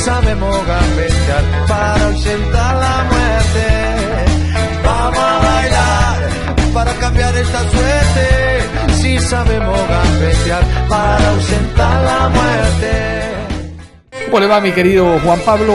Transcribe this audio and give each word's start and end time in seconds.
Sabemos 0.00 0.66
gambetear 0.66 1.44
para 1.68 2.06
ausentar 2.06 2.76
la 2.76 3.04
muerte. 3.10 3.66
Vamos 4.84 5.18
a 5.18 5.38
bailar 5.38 6.28
para 6.72 6.92
cambiar 6.94 7.36
esta 7.36 7.60
suerte. 7.70 8.94
Si 8.94 9.18
sabemos 9.18 9.78
gambetear 9.88 10.64
para 10.88 11.28
ausentar 11.30 12.04
la 12.04 12.28
muerte. 12.28 12.90
¿Cómo 14.30 14.60
mi 14.60 14.72
querido 14.72 15.18
Juan 15.20 15.40
Pablo? 15.40 15.74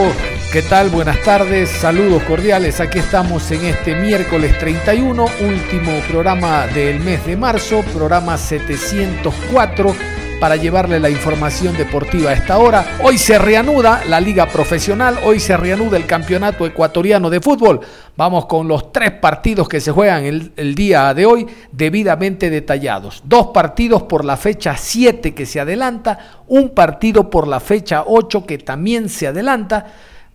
¿Qué 0.51 0.61
tal? 0.61 0.89
Buenas 0.89 1.21
tardes, 1.23 1.69
saludos 1.69 2.23
cordiales. 2.23 2.79
Aquí 2.79 2.99
estamos 2.99 3.51
en 3.51 3.65
este 3.65 3.93
miércoles 3.95 4.57
31, 4.57 5.25
último 5.41 5.91
programa 6.09 6.65
del 6.67 6.99
mes 7.01 7.25
de 7.25 7.35
marzo, 7.35 7.83
programa 7.93 8.37
704 8.37 10.24
para 10.45 10.57
llevarle 10.57 10.99
la 10.99 11.09
información 11.09 11.75
deportiva 11.75 12.29
a 12.29 12.33
esta 12.35 12.59
hora. 12.59 12.99
Hoy 13.01 13.17
se 13.17 13.39
reanuda 13.39 14.03
la 14.07 14.21
liga 14.21 14.45
profesional, 14.45 15.17
hoy 15.23 15.39
se 15.39 15.57
reanuda 15.57 15.97
el 15.97 16.05
campeonato 16.05 16.67
ecuatoriano 16.67 17.31
de 17.31 17.41
fútbol. 17.41 17.79
Vamos 18.15 18.45
con 18.45 18.67
los 18.67 18.91
tres 18.91 19.09
partidos 19.13 19.67
que 19.67 19.81
se 19.81 19.91
juegan 19.91 20.23
el, 20.23 20.75
día 20.75 21.15
de 21.15 21.25
hoy 21.25 21.47
debidamente 21.71 22.51
detallados. 22.51 23.23
Dos 23.25 23.47
partidos 23.47 24.03
por 24.03 24.23
la 24.23 24.37
fecha 24.37 24.77
7 24.77 25.33
que 25.33 25.47
se 25.47 25.59
adelanta, 25.59 26.43
un 26.47 26.69
partido 26.75 27.27
por 27.27 27.47
la 27.47 27.59
fecha 27.59 28.03
8 28.05 28.45
que 28.45 28.59
también 28.59 29.09
se 29.09 29.25
adelanta 29.25 29.87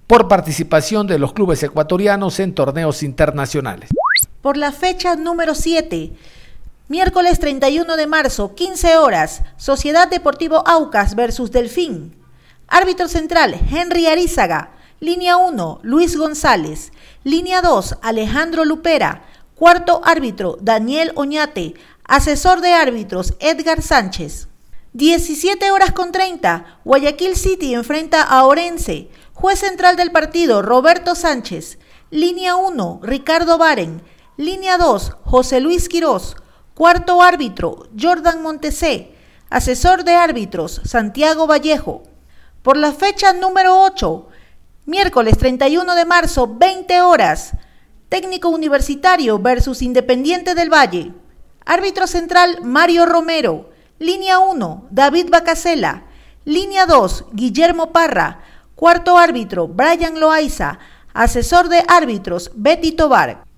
por 0.09 0.27
participación 0.27 1.07
de 1.07 1.21
los 1.21 1.33
clubes 1.33 1.63
ecuatorianos 1.63 2.41
en 2.41 2.53
torneos 2.53 3.05
internacionales. 3.05 3.91
Por 4.43 4.57
la 4.57 4.73
fecha 4.73 5.15
número 5.15 5.55
7 5.55 6.11
Miércoles 6.91 7.39
31 7.39 7.97
de 7.97 8.09
marzo, 8.09 8.57
15 8.57 8.97
horas, 8.97 9.43
Sociedad 9.57 10.09
Deportivo 10.09 10.67
Aucas 10.67 11.15
versus 11.15 11.53
Delfín. 11.53 12.17
Árbitro 12.67 13.07
central, 13.07 13.55
Henry 13.71 14.09
Arizaga. 14.09 14.73
Línea 14.99 15.37
1, 15.37 15.79
Luis 15.85 16.17
González. 16.17 16.91
Línea 17.23 17.63
2, 17.63 17.99
Alejandro 18.03 18.65
Lupera. 18.65 19.23
Cuarto 19.55 20.01
árbitro, 20.05 20.59
Daniel 20.61 21.13
Oñate. 21.15 21.75
Asesor 22.03 22.61
de 22.61 22.73
árbitros, 22.73 23.35
Edgar 23.39 23.83
Sánchez. 23.83 24.49
17 24.93 25.71
horas 25.71 25.93
con 25.93 26.11
30, 26.11 26.81
Guayaquil 26.85 27.37
City 27.37 27.73
enfrenta 27.73 28.21
a 28.21 28.45
Orense. 28.45 29.11
Juez 29.33 29.61
central 29.61 29.95
del 29.95 30.11
partido, 30.11 30.61
Roberto 30.61 31.15
Sánchez. 31.15 31.79
Línea 32.11 32.57
1, 32.57 32.99
Ricardo 33.05 33.59
Baren. 33.59 34.03
Línea 34.37 34.77
2, 34.77 35.13
José 35.23 35.61
Luis 35.61 35.89
Quirós. 35.89 36.35
Cuarto 36.81 37.21
árbitro, 37.21 37.91
Jordan 37.95 38.41
Montesé. 38.41 39.13
Asesor 39.51 40.03
de 40.03 40.15
árbitros, 40.15 40.81
Santiago 40.87 41.47
Vallejo. 41.47 42.05
Por 42.63 42.79
la 42.79 42.93
fecha 42.93 43.35
número 43.35 43.83
8, 43.83 44.29
miércoles 44.87 45.37
31 45.37 45.95
de 45.95 46.07
marzo, 46.07 46.49
20 46.57 47.03
horas. 47.03 47.53
Técnico 48.09 48.49
universitario 48.49 49.39
versus 49.39 49.83
Independiente 49.83 50.55
del 50.55 50.73
Valle. 50.73 51.13
Árbitro 51.67 52.07
central, 52.07 52.61
Mario 52.63 53.05
Romero. 53.05 53.69
Línea 53.99 54.39
1, 54.39 54.87
David 54.91 55.29
Bacasela. 55.29 56.05
Línea 56.47 56.87
2, 56.87 57.27
Guillermo 57.35 57.93
Parra. 57.93 58.41
Cuarto 58.75 59.19
árbitro, 59.19 59.69
Brian 59.69 60.19
Loaiza. 60.19 60.79
Asesor 61.13 61.69
de 61.69 61.85
árbitros, 61.87 62.51
Betty 62.55 62.93
Tobar. 62.93 63.50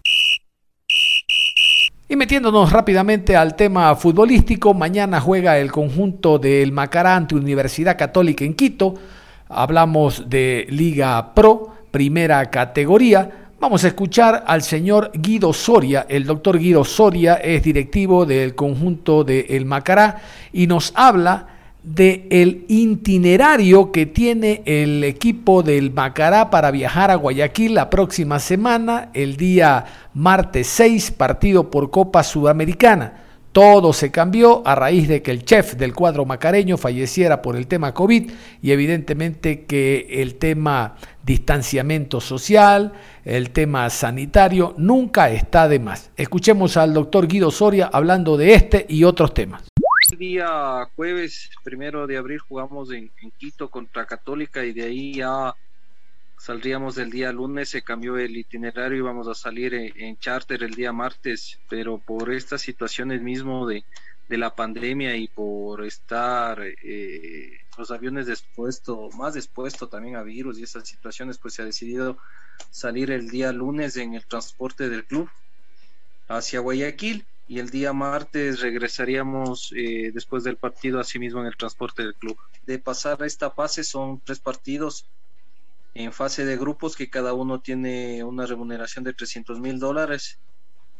Y 2.12 2.17
metiéndonos 2.17 2.71
rápidamente 2.71 3.37
al 3.37 3.56
tema 3.56 3.97
futbolístico, 3.97 4.75
mañana 4.75 5.19
juega 5.19 5.59
el 5.59 5.73
conjunto 5.73 6.39
del 6.39 6.71
Macará 6.71 7.17
ante 7.17 7.34
Universidad 7.34 7.97
Católica 7.97 8.45
en 8.45 8.53
Quito. 8.53 8.97
Hablamos 9.49 10.28
de 10.28 10.67
Liga 10.69 11.33
Pro, 11.33 11.71
primera 11.91 12.50
categoría. 12.50 13.49
Vamos 13.59 13.84
a 13.84 13.89
escuchar 13.89 14.45
al 14.47 14.61
señor 14.61 15.11
Guido 15.15 15.55
Soria. 15.55 16.05
El 16.06 16.27
doctor 16.27 16.59
Guido 16.59 16.84
Soria 16.84 17.37
es 17.37 17.62
directivo 17.62 18.27
del 18.27 18.55
conjunto 18.55 19.25
del 19.25 19.65
Macará 19.65 20.21
y 20.53 20.67
nos 20.67 20.93
habla 20.94 21.47
de 21.82 22.28
el 22.31 22.65
itinerario 22.69 23.91
que 23.91 24.06
tiene 24.06 24.62
el 24.66 25.03
equipo 25.04 25.62
del 25.62 25.93
Macará 25.93 26.50
para 26.50 26.70
viajar 26.70 27.10
a 27.10 27.16
Guayaquil 27.16 27.75
la 27.75 27.91
próxima 27.91 28.38
semana, 28.38 29.10
el 29.15 29.37
día 29.37 29.84
martes 30.15 30.69
6, 30.69 31.10
partido 31.12 31.70
por 31.70 31.91
Copa 31.91 32.22
Sudamericana. 32.22 33.22
Todo 33.53 33.93
se 33.93 34.10
cambió 34.10 34.62
a 34.66 34.75
raíz 34.75 35.09
de 35.09 35.20
que 35.20 35.31
el 35.31 35.44
chef 35.44 35.75
del 35.75 35.93
cuadro 35.93 36.25
macareño 36.25 36.78
falleciera 36.78 37.43
por 37.43 37.54
el 37.54 37.66
tema 37.66 37.93
COVID 37.93 38.31
y 38.62 38.70
evidentemente 38.70 39.64
que 39.66 40.06
el 40.10 40.37
tema 40.37 40.94
distanciamiento 41.22 42.19
social, 42.20 42.93
el 43.26 43.50
tema 43.50 43.91
sanitario, 43.91 44.75
nunca 44.78 45.31
está 45.31 45.69
de 45.69 45.81
más. 45.81 46.10
Escuchemos 46.16 46.78
al 46.78 46.94
doctor 46.94 47.28
Guido 47.28 47.50
Soria 47.50 47.91
hablando 47.93 48.38
de 48.38 48.54
este 48.54 48.87
y 48.88 49.04
otros 49.04 49.34
temas. 49.34 49.72
El 50.12 50.19
día 50.19 50.91
jueves, 50.95 51.49
primero 51.65 52.06
de 52.06 52.19
abril, 52.19 52.39
jugamos 52.39 52.93
en, 52.93 53.11
Quito 53.39 53.71
contra 53.71 54.05
Católica 54.05 54.62
y 54.62 54.75
de 54.75 54.83
ahí 54.83 55.15
ya 55.15 55.55
saldríamos 56.37 56.99
el 56.99 57.11
día 57.11 57.33
lunes, 57.33 57.71
se 57.71 57.81
cambió 57.81 58.19
el 58.19 58.37
itinerario 58.37 58.99
y 58.99 59.00
vamos 59.00 59.27
a 59.27 59.34
salir 59.34 59.73
en, 59.73 60.19
charter 60.19 60.65
el 60.65 60.75
día 60.75 60.93
martes, 60.93 61.59
pero 61.67 61.97
por 61.97 62.31
estas 62.31 62.61
situaciones 62.61 63.23
mismo 63.23 63.67
de, 63.67 63.87
la 64.28 64.55
pandemia 64.55 65.17
y 65.17 65.28
por 65.28 65.83
estar 65.83 66.61
eh, 66.62 67.59
los 67.79 67.91
aviones 67.91 68.27
más 69.17 69.37
expuestos 69.37 69.89
también 69.89 70.17
a 70.17 70.23
virus 70.23 70.59
y 70.59 70.65
esas 70.65 70.87
situaciones, 70.87 71.39
pues 71.39 71.55
se 71.55 71.62
ha 71.62 71.65
decidido 71.65 72.19
salir 72.71 73.11
el 73.12 73.31
día 73.31 73.50
lunes 73.50 73.97
en 73.97 74.12
el 74.12 74.27
transporte 74.27 74.91
del 74.91 75.06
club 75.06 75.31
hacia 76.29 76.61
Guayaquil 76.61 77.25
y 77.48 77.58
el 77.58 77.70
día 77.70 77.92
martes 77.92 78.60
regresaríamos 78.60 79.72
eh, 79.76 80.10
después 80.14 80.44
del 80.44 80.56
partido 80.56 81.00
asimismo 81.00 81.41
en 81.41 81.47
el 81.47 81.56
transporte 81.56 82.03
del 82.03 82.14
club. 82.14 82.36
De 82.66 82.78
pasar 82.78 83.22
a 83.22 83.26
esta 83.26 83.50
fase 83.50 83.84
son 83.84 84.20
tres 84.25 84.38
partidos 84.38 85.06
en 85.94 86.12
fase 86.12 86.44
de 86.44 86.56
grupos 86.56 86.97
que 86.97 87.10
cada 87.10 87.34
uno 87.34 87.60
tiene 87.60 88.25
una 88.25 88.47
remuneración 88.47 89.04
de 89.04 89.12
300 89.12 89.60
mil 89.60 89.78
dólares. 89.78 90.38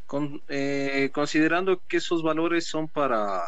Con, 0.07 0.43
eh, 0.49 1.11
considerando 1.15 1.81
que 1.89 1.97
esos 1.97 2.23
valores 2.23 2.67
son 2.67 2.87
para, 2.89 3.41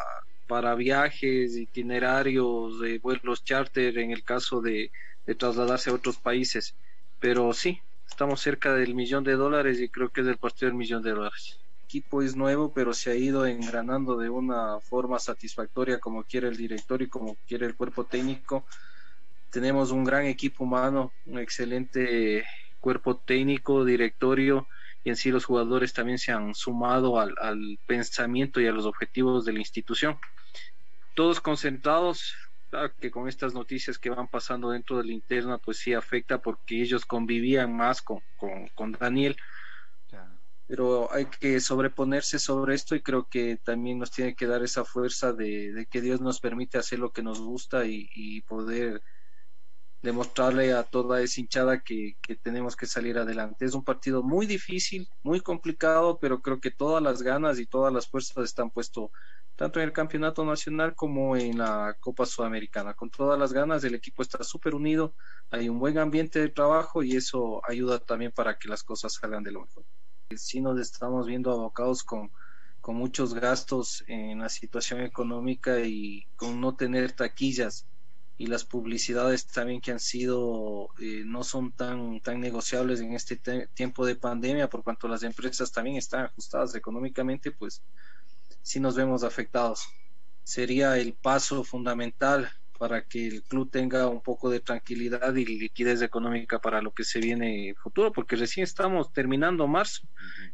para 0.47 0.73
viajes, 0.73 1.55
itinerarios, 1.55 2.79
de 2.79 2.97
vuelos 2.99 3.43
charter 3.43 3.99
en 3.99 4.11
el 4.11 4.23
caso 4.23 4.61
de, 4.61 4.91
trasladarse 5.37 5.89
a 5.89 5.93
otros 5.93 6.17
países. 6.17 6.75
Pero 7.19 7.53
sí, 7.53 7.79
estamos 8.07 8.41
cerca 8.41 8.73
del 8.73 8.95
millón 8.95 9.23
de 9.23 9.33
dólares 9.33 9.79
y 9.79 9.89
creo 9.89 10.09
que 10.09 10.21
es 10.21 10.27
del 10.27 10.37
partido 10.37 10.69
del 10.69 10.77
millón 10.77 11.03
de 11.03 11.11
dólares 11.11 11.59
equipo 11.85 12.23
es 12.23 12.35
nuevo, 12.35 12.73
pero 12.73 12.93
se 12.93 13.11
ha 13.11 13.15
ido 13.15 13.45
engranando 13.45 14.17
de 14.17 14.29
una 14.29 14.79
forma 14.81 15.19
satisfactoria 15.19 15.99
como 15.99 16.23
quiere 16.23 16.47
el 16.47 16.57
director 16.57 17.01
y 17.01 17.07
como 17.07 17.37
quiere 17.47 17.67
el 17.67 17.75
cuerpo 17.75 18.05
técnico. 18.05 18.65
Tenemos 19.51 19.91
un 19.91 20.03
gran 20.03 20.25
equipo 20.25 20.63
humano, 20.63 21.13
un 21.25 21.39
excelente 21.39 22.43
cuerpo 22.79 23.17
técnico, 23.17 23.85
directorio 23.85 24.67
y 25.03 25.09
en 25.09 25.15
sí 25.15 25.29
los 25.29 25.45
jugadores 25.45 25.93
también 25.93 26.17
se 26.17 26.31
han 26.31 26.55
sumado 26.55 27.19
al, 27.19 27.79
pensamiento 27.85 28.59
y 28.59 28.67
a 28.67 28.71
los 28.71 28.85
objetivos 28.85 29.45
de 29.45 29.53
la 29.53 29.59
institución. 29.59 30.17
Todos 31.13 31.39
concentrados, 31.39 32.33
que 32.99 33.11
con 33.11 33.29
estas 33.29 33.53
noticias 33.53 33.99
que 33.99 34.09
van 34.09 34.27
pasando 34.27 34.71
dentro 34.71 34.97
de 34.97 35.05
la 35.05 35.13
interna, 35.13 35.59
pues 35.59 35.77
sí 35.77 35.93
afecta 35.93 36.41
porque 36.41 36.81
ellos 36.81 37.05
convivían 37.05 37.73
más 37.73 38.01
con, 38.01 38.21
con 38.73 38.91
Daniel 38.93 39.37
pero 40.67 41.11
hay 41.13 41.25
que 41.25 41.59
sobreponerse 41.59 42.39
sobre 42.39 42.75
esto 42.75 42.95
y 42.95 43.01
creo 43.01 43.27
que 43.29 43.57
también 43.57 43.99
nos 43.99 44.11
tiene 44.11 44.35
que 44.35 44.47
dar 44.47 44.63
esa 44.63 44.83
fuerza 44.83 45.33
de, 45.33 45.87
que 45.89 46.01
Dios 46.01 46.21
nos 46.21 46.39
permite 46.39 46.77
hacer 46.77 46.99
lo 46.99 47.11
que 47.11 47.23
nos 47.23 47.39
gusta 47.39 47.85
y, 47.85 48.41
poder 48.47 49.01
demostrarle 50.01 50.73
a 50.73 50.83
toda 50.83 51.21
esa 51.21 51.41
hinchada 51.41 51.81
que, 51.81 52.17
tenemos 52.41 52.75
que 52.75 52.85
salir 52.85 53.17
adelante. 53.17 53.65
Es 53.65 53.73
un 53.73 53.83
partido 53.83 54.23
muy 54.23 54.45
difícil, 54.45 55.07
muy 55.23 55.41
complicado, 55.41 56.19
pero 56.19 56.41
creo 56.41 56.59
que 56.59 56.71
todas 56.71 57.01
las 57.01 57.21
ganas 57.21 57.59
y 57.59 57.65
todas 57.67 57.93
las 57.93 58.07
fuerzas 58.07 58.45
están 58.45 58.71
puestos 58.71 59.09
tanto 59.55 59.79
en 59.79 59.85
el 59.85 59.93
campeonato 59.93 60.43
nacional 60.45 60.95
como 60.95 61.37
en 61.37 61.59
la 61.59 61.95
Copa 61.99 62.25
Sudamericana. 62.25 62.93
Con 62.93 63.09
todas 63.09 63.39
las 63.39 63.53
ganas, 63.53 63.83
el 63.83 63.95
equipo 63.95 64.21
está 64.21 64.43
súper 64.43 64.75
unido, 64.75 65.15
hay 65.49 65.69
un 65.69 65.79
buen 65.79 65.97
ambiente 65.97 66.39
de 66.39 66.49
trabajo 66.49 67.03
y 67.03 67.15
eso 67.15 67.61
ayuda 67.67 67.99
también 67.99 68.31
para 68.31 68.57
que 68.57 68.67
las 68.67 68.83
cosas 68.83 69.13
salgan 69.13 69.43
de 69.43 69.51
lo 69.51 69.61
mejor. 69.61 69.85
Si 70.33 70.59
nos 70.59 70.79
estamos 70.79 71.27
viendo 71.27 71.51
abocados 71.51 72.03
con, 72.03 72.31
con 72.81 72.95
muchos 72.95 73.35
gastos 73.35 74.03
en 74.07 74.39
la 74.39 74.49
situación 74.49 75.01
económica 75.01 75.79
y 75.81 76.25
con 76.35 76.59
no 76.59 76.75
tener 76.75 77.11
taquillas 77.11 77.85
y 78.37 78.47
las 78.47 78.65
publicidades 78.65 79.45
también 79.45 79.81
que 79.81 79.91
han 79.91 79.99
sido 79.99 80.89
eh, 80.99 81.23
no 81.25 81.43
son 81.43 81.71
tan 81.71 82.19
tan 82.21 82.41
negociables 82.41 82.99
en 82.99 83.13
este 83.13 83.39
tiempo 83.73 84.05
de 84.05 84.15
pandemia 84.15 84.67
por 84.67 84.83
cuanto 84.83 85.07
las 85.07 85.23
empresas 85.23 85.71
también 85.71 85.95
están 85.97 86.25
ajustadas 86.25 86.75
económicamente 86.75 87.51
pues 87.51 87.83
si 88.63 88.79
nos 88.79 88.95
vemos 88.95 89.23
afectados. 89.23 89.85
Sería 90.43 90.97
el 90.97 91.13
paso 91.13 91.63
fundamental 91.63 92.51
para 92.77 93.03
que 93.03 93.27
el 93.27 93.43
club 93.43 93.69
tenga 93.71 94.07
un 94.07 94.21
poco 94.21 94.49
de 94.49 94.59
tranquilidad 94.59 95.33
y 95.35 95.45
liquidez 95.45 96.01
económica 96.01 96.59
para 96.59 96.81
lo 96.81 96.91
que 96.91 97.03
se 97.03 97.19
viene 97.19 97.73
futuro, 97.81 98.11
porque 98.11 98.35
recién 98.35 98.63
estamos 98.63 99.13
terminando 99.13 99.67
marzo 99.67 100.07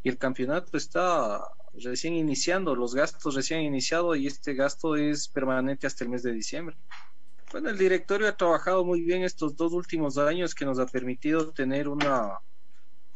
y 0.03 0.09
el 0.09 0.17
campeonato 0.17 0.77
está 0.77 1.41
recién 1.73 2.13
iniciando, 2.15 2.75
los 2.75 2.93
gastos 2.93 3.35
recién 3.35 3.61
iniciados 3.61 4.17
y 4.17 4.27
este 4.27 4.53
gasto 4.53 4.95
es 4.95 5.27
permanente 5.27 5.87
hasta 5.87 6.03
el 6.03 6.09
mes 6.09 6.23
de 6.23 6.33
diciembre. 6.33 6.75
Bueno, 7.51 7.69
el 7.69 7.77
directorio 7.77 8.27
ha 8.27 8.37
trabajado 8.37 8.85
muy 8.85 9.01
bien 9.01 9.23
estos 9.23 9.57
dos 9.57 9.73
últimos 9.73 10.17
años 10.17 10.55
que 10.55 10.65
nos 10.65 10.79
ha 10.79 10.85
permitido 10.85 11.51
tener 11.51 11.89
una, 11.89 12.39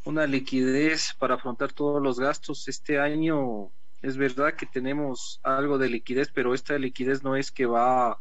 una 0.03 0.27
liquidez 0.27 1.13
para 1.17 1.35
afrontar 1.35 1.71
todos 1.71 2.01
los 2.01 2.19
gastos. 2.19 2.67
Este 2.67 2.99
año 2.99 3.71
es 4.01 4.17
verdad 4.17 4.55
que 4.55 4.65
tenemos 4.65 5.39
algo 5.41 5.77
de 5.77 5.89
liquidez, 5.89 6.29
pero 6.33 6.53
esta 6.53 6.77
liquidez 6.77 7.23
no 7.23 7.37
es 7.37 7.51
que 7.51 7.65
va 7.65 8.19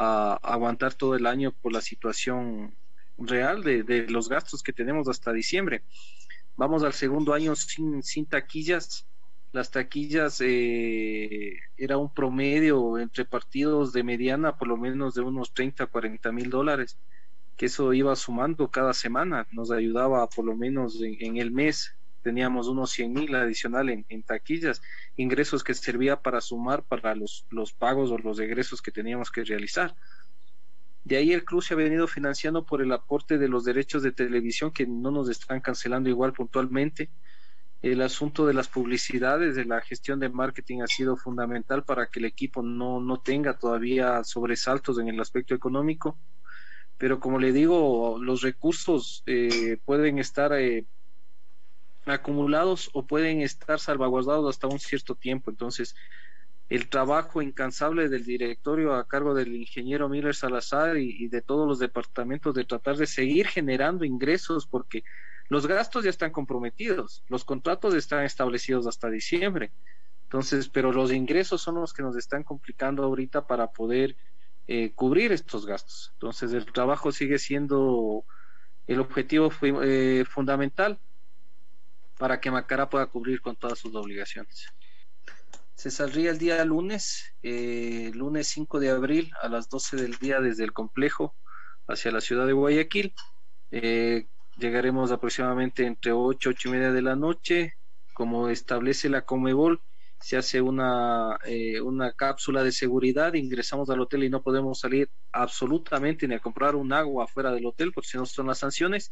a 0.00 0.38
aguantar 0.42 0.94
todo 0.94 1.16
el 1.16 1.26
año 1.26 1.50
por 1.50 1.72
la 1.72 1.80
situación 1.80 2.76
real 3.18 3.64
de, 3.64 4.06
los 4.08 4.28
gastos 4.28 4.62
que 4.62 4.72
tenemos 4.72 5.08
hasta 5.08 5.32
diciembre. 5.32 5.82
Vamos 6.56 6.84
al 6.84 6.92
segundo 6.92 7.34
año 7.34 7.56
sin, 7.56 8.04
sin 8.04 8.24
taquillas. 8.24 9.08
Las 9.50 9.72
taquillas 9.72 10.40
eh, 10.40 11.58
era 11.76 11.98
un 11.98 12.14
promedio 12.14 12.98
entre 12.98 13.24
partidos 13.24 13.92
de 13.92 14.04
mediana, 14.04 14.56
por 14.56 14.68
lo 14.68 14.76
menos 14.76 15.14
de 15.14 15.22
unos 15.22 15.52
30 15.52 15.84
a 15.84 15.86
40 15.88 16.30
mil 16.30 16.48
dólares, 16.48 16.96
que 17.56 17.66
eso 17.66 17.92
iba 17.92 18.14
sumando 18.14 18.70
cada 18.70 18.94
semana, 18.94 19.48
nos 19.50 19.72
ayudaba 19.72 20.28
por 20.28 20.44
lo 20.44 20.54
menos 20.54 21.00
en 21.02 21.38
el 21.38 21.50
mes 21.50 21.97
teníamos 22.22 22.68
unos 22.68 22.90
100 22.90 23.12
mil 23.12 23.34
adicional 23.34 23.88
en, 23.88 24.22
taquillas, 24.22 24.82
ingresos 25.16 25.64
que 25.64 25.74
servía 25.74 26.20
para 26.20 26.40
sumar 26.40 26.82
para 26.82 27.14
los, 27.14 27.46
los 27.50 27.72
pagos 27.72 28.10
o 28.10 28.18
los 28.18 28.38
egresos 28.38 28.82
que 28.82 28.90
teníamos 28.90 29.30
que 29.30 29.44
realizar. 29.44 29.94
De 31.04 31.16
ahí 31.16 31.32
el 31.32 31.44
club 31.44 31.62
se 31.62 31.74
ha 31.74 31.76
venido 31.76 32.06
financiando 32.06 32.66
por 32.66 32.82
el 32.82 32.92
aporte 32.92 33.38
de 33.38 33.48
los 33.48 33.64
derechos 33.64 34.02
de 34.02 34.12
televisión 34.12 34.70
que 34.70 34.86
no 34.86 35.10
nos 35.10 35.30
están 35.30 35.60
cancelando 35.60 36.10
igual 36.10 36.32
puntualmente. 36.32 37.08
El 37.80 38.02
asunto 38.02 38.44
de 38.44 38.54
las 38.54 38.68
publicidades, 38.68 39.54
de 39.54 39.64
la 39.64 39.80
gestión 39.80 40.18
de 40.18 40.28
marketing 40.28 40.82
ha 40.82 40.86
sido 40.86 41.16
fundamental 41.16 41.84
para 41.84 42.06
que 42.06 42.18
el 42.18 42.24
equipo 42.24 42.62
no, 42.62 43.00
no 43.00 43.20
tenga 43.20 43.56
todavía 43.56 44.22
sobresaltos 44.24 44.98
en 44.98 45.08
el 45.08 45.20
aspecto 45.20 45.54
económico. 45.54 46.18
Pero 46.98 47.20
como 47.20 47.38
le 47.38 47.52
digo, 47.52 48.18
los 48.20 48.42
recursos 48.42 49.22
eh, 49.26 49.78
pueden 49.84 50.18
estar 50.18 50.52
eh, 50.52 50.84
acumulados 52.10 52.90
o 52.92 53.06
pueden 53.06 53.40
estar 53.42 53.80
salvaguardados 53.80 54.48
hasta 54.48 54.66
un 54.66 54.78
cierto 54.78 55.14
tiempo. 55.14 55.50
Entonces, 55.50 55.94
el 56.68 56.88
trabajo 56.88 57.40
incansable 57.40 58.08
del 58.08 58.24
directorio 58.24 58.94
a 58.94 59.08
cargo 59.08 59.34
del 59.34 59.56
ingeniero 59.56 60.08
Miller 60.08 60.34
Salazar 60.34 60.98
y, 60.98 61.28
de 61.28 61.40
todos 61.40 61.66
los 61.66 61.78
departamentos 61.78 62.54
de 62.54 62.64
tratar 62.64 62.96
de 62.96 63.06
seguir 63.06 63.46
generando 63.46 64.04
ingresos 64.04 64.66
porque 64.66 65.02
los 65.48 65.66
gastos 65.66 66.04
ya 66.04 66.10
están 66.10 66.30
comprometidos, 66.30 67.24
los 67.28 67.44
contratos 67.44 67.94
están 67.94 68.24
establecidos 68.24 68.86
hasta 68.86 69.08
diciembre. 69.08 69.72
Entonces, 70.24 70.68
pero 70.68 70.92
los 70.92 71.10
ingresos 71.10 71.62
son 71.62 71.76
los 71.76 71.94
que 71.94 72.02
nos 72.02 72.14
están 72.16 72.44
complicando 72.44 73.02
ahorita 73.02 73.46
para 73.46 73.68
poder 73.68 74.14
eh, 74.66 74.92
cubrir 74.94 75.32
estos 75.32 75.64
gastos. 75.64 76.10
Entonces, 76.14 76.52
el 76.52 76.66
trabajo 76.66 77.12
sigue 77.12 77.38
siendo 77.38 78.26
el 78.86 79.00
objetivo 79.00 79.50
eh, 79.62 80.26
fundamental 80.28 81.00
para 82.18 82.40
que 82.40 82.50
Macara 82.50 82.88
pueda 82.88 83.06
cubrir 83.06 83.40
con 83.40 83.56
todas 83.56 83.78
sus 83.78 83.94
obligaciones. 83.94 84.66
Se 85.74 85.90
saldría 85.90 86.30
el 86.30 86.38
día 86.38 86.64
lunes, 86.64 87.36
eh, 87.42 88.10
lunes 88.14 88.48
5 88.48 88.80
de 88.80 88.90
abril 88.90 89.30
a 89.40 89.48
las 89.48 89.68
12 89.68 89.96
del 89.96 90.16
día 90.16 90.40
desde 90.40 90.64
el 90.64 90.72
complejo 90.72 91.36
hacia 91.86 92.10
la 92.10 92.20
ciudad 92.20 92.46
de 92.46 92.52
Guayaquil. 92.52 93.14
Eh, 93.70 94.26
llegaremos 94.56 95.12
aproximadamente 95.12 95.86
entre 95.86 96.12
8, 96.12 96.50
8 96.50 96.68
y 96.68 96.72
media 96.72 96.92
de 96.92 97.02
la 97.02 97.14
noche. 97.14 97.74
Como 98.12 98.48
establece 98.48 99.08
la 99.08 99.24
Comebol, 99.24 99.80
se 100.20 100.36
hace 100.36 100.60
una, 100.60 101.38
eh, 101.44 101.80
una 101.80 102.12
cápsula 102.12 102.62
de 102.62 102.72
seguridad, 102.72 103.34
ingresamos 103.34 103.88
al 103.90 104.00
hotel 104.00 104.24
y 104.24 104.30
no 104.30 104.42
podemos 104.42 104.80
salir 104.80 105.10
absolutamente 105.32 106.26
ni 106.26 106.34
a 106.34 106.40
comprar 106.40 106.74
un 106.74 106.92
agua 106.92 107.26
fuera 107.26 107.52
del 107.52 107.66
hotel, 107.66 107.92
porque 107.92 108.08
si 108.08 108.18
no 108.18 108.26
son 108.26 108.48
las 108.48 108.58
sanciones. 108.58 109.10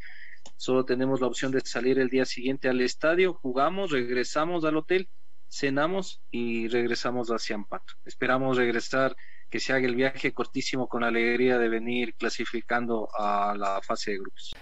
Solo 0.57 0.85
tenemos 0.85 1.21
la 1.21 1.27
opción 1.27 1.53
de 1.53 1.61
salir 1.61 1.99
el 1.99 2.09
día 2.09 2.25
siguiente 2.25 2.69
al 2.69 2.81
estadio, 2.81 3.35
jugamos, 3.35 3.91
regresamos 3.91 4.65
al 4.65 4.77
hotel, 4.77 5.09
cenamos 5.49 6.23
y 6.31 6.69
regresamos 6.69 7.29
hacia 7.29 7.57
Ampato. 7.57 7.95
Esperamos 8.05 8.57
regresar, 8.57 9.17
que 9.51 9.61
se 9.61 9.73
haga 9.73 9.87
el 9.87 9.95
viaje 9.95 10.33
cortísimo 10.33 10.89
con 10.89 11.05
alegría 11.05 11.59
de 11.59 11.69
venir 11.69 12.15
clasificando 12.17 13.09
a 13.17 13.55
la 13.57 13.81
fase 13.81 14.13
de 14.13 14.19
grupos. 14.19 14.53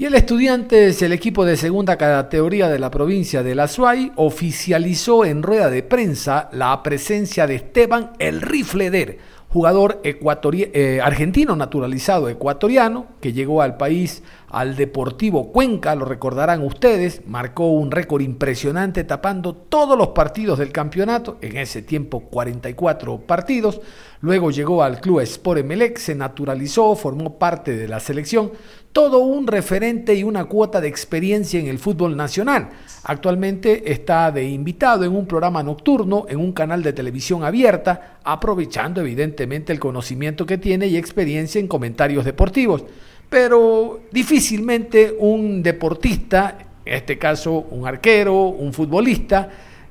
Y 0.00 0.04
el 0.04 0.14
Estudiantes, 0.14 1.02
el 1.02 1.12
equipo 1.12 1.44
de 1.44 1.56
segunda 1.56 1.96
categoría 1.98 2.68
de 2.68 2.78
la 2.78 2.88
provincia 2.88 3.42
de 3.42 3.56
La 3.56 3.66
Suay, 3.66 4.12
oficializó 4.14 5.24
en 5.24 5.42
rueda 5.42 5.70
de 5.70 5.82
prensa 5.82 6.48
la 6.52 6.80
presencia 6.84 7.48
de 7.48 7.56
Esteban 7.56 8.12
El 8.20 8.40
Rifleder, 8.40 9.18
jugador 9.48 10.00
eh, 10.04 11.00
argentino 11.02 11.56
naturalizado 11.56 12.28
ecuatoriano 12.28 13.06
que 13.20 13.32
llegó 13.32 13.62
al 13.62 13.76
país 13.76 14.22
al 14.50 14.76
Deportivo 14.76 15.52
Cuenca, 15.52 15.94
lo 15.94 16.04
recordarán 16.04 16.62
ustedes, 16.62 17.22
marcó 17.26 17.66
un 17.68 17.90
récord 17.90 18.22
impresionante 18.22 19.04
tapando 19.04 19.54
todos 19.54 19.96
los 19.96 20.08
partidos 20.08 20.58
del 20.58 20.70
campeonato, 20.70 21.38
en 21.40 21.56
ese 21.56 21.82
tiempo 21.82 22.20
44 22.20 23.18
partidos, 23.20 23.80
luego 24.20 24.50
llegó 24.50 24.82
al 24.82 25.00
club 25.00 25.20
Sport 25.20 25.60
Emelec, 25.60 25.98
se 25.98 26.14
naturalizó, 26.14 26.94
formó 26.94 27.38
parte 27.38 27.76
de 27.76 27.88
la 27.88 28.00
selección, 28.00 28.52
todo 28.92 29.18
un 29.18 29.46
referente 29.46 30.14
y 30.14 30.24
una 30.24 30.46
cuota 30.46 30.80
de 30.80 30.88
experiencia 30.88 31.60
en 31.60 31.68
el 31.68 31.78
fútbol 31.78 32.16
nacional. 32.16 32.70
Actualmente 33.04 33.92
está 33.92 34.30
de 34.32 34.48
invitado 34.48 35.04
en 35.04 35.14
un 35.14 35.26
programa 35.26 35.62
nocturno 35.62 36.26
en 36.28 36.38
un 36.38 36.52
canal 36.52 36.82
de 36.82 36.92
televisión 36.92 37.44
abierta, 37.44 38.18
aprovechando 38.24 39.00
evidentemente 39.00 39.72
el 39.72 39.80
conocimiento 39.80 40.46
que 40.46 40.58
tiene 40.58 40.86
y 40.88 40.96
experiencia 40.96 41.60
en 41.60 41.68
comentarios 41.68 42.24
deportivos 42.24 42.84
pero 43.28 44.00
difícilmente 44.10 45.14
un 45.18 45.62
deportista, 45.62 46.58
en 46.84 46.94
este 46.94 47.18
caso 47.18 47.66
un 47.70 47.86
arquero, 47.86 48.48
un 48.48 48.72
futbolista, 48.72 49.48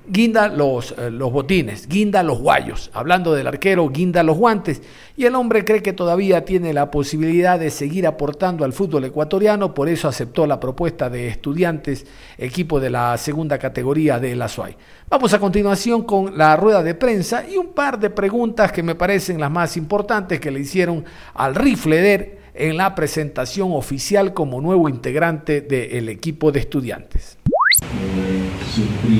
guinda 0.07 0.47
los, 0.47 0.93
eh, 0.97 1.11
los 1.11 1.31
botines, 1.31 1.87
guinda 1.87 2.23
los 2.23 2.39
guayos. 2.39 2.89
Hablando 2.93 3.33
del 3.33 3.47
arquero, 3.47 3.89
guinda 3.89 4.23
los 4.23 4.37
guantes. 4.37 4.81
Y 5.15 5.25
el 5.25 5.35
hombre 5.35 5.65
cree 5.65 5.81
que 5.81 5.93
todavía 5.93 6.45
tiene 6.45 6.73
la 6.73 6.89
posibilidad 6.91 7.59
de 7.59 7.69
seguir 7.69 8.07
aportando 8.07 8.63
al 8.63 8.73
fútbol 8.73 9.05
ecuatoriano, 9.05 9.73
por 9.73 9.89
eso 9.89 10.07
aceptó 10.07 10.45
la 10.45 10.59
propuesta 10.59 11.09
de 11.09 11.27
estudiantes, 11.27 12.05
equipo 12.37 12.79
de 12.79 12.89
la 12.89 13.17
segunda 13.17 13.57
categoría 13.57 14.19
de 14.19 14.35
la 14.35 14.47
SUAY. 14.47 14.75
Vamos 15.09 15.33
a 15.33 15.39
continuación 15.39 16.03
con 16.03 16.37
la 16.37 16.55
rueda 16.55 16.83
de 16.83 16.93
prensa 16.93 17.47
y 17.47 17.57
un 17.57 17.73
par 17.73 17.99
de 17.99 18.09
preguntas 18.09 18.71
que 18.71 18.83
me 18.83 18.95
parecen 18.95 19.39
las 19.39 19.51
más 19.51 19.75
importantes 19.77 20.39
que 20.39 20.51
le 20.51 20.59
hicieron 20.59 21.03
al 21.33 21.55
Rifleder 21.55 22.37
en 22.53 22.77
la 22.77 22.95
presentación 22.95 23.71
oficial 23.71 24.33
como 24.33 24.61
nuevo 24.61 24.89
integrante 24.89 25.61
del 25.61 26.09
equipo 26.09 26.51
de 26.51 26.59
estudiantes. 26.59 27.37
Eh, 27.81 28.49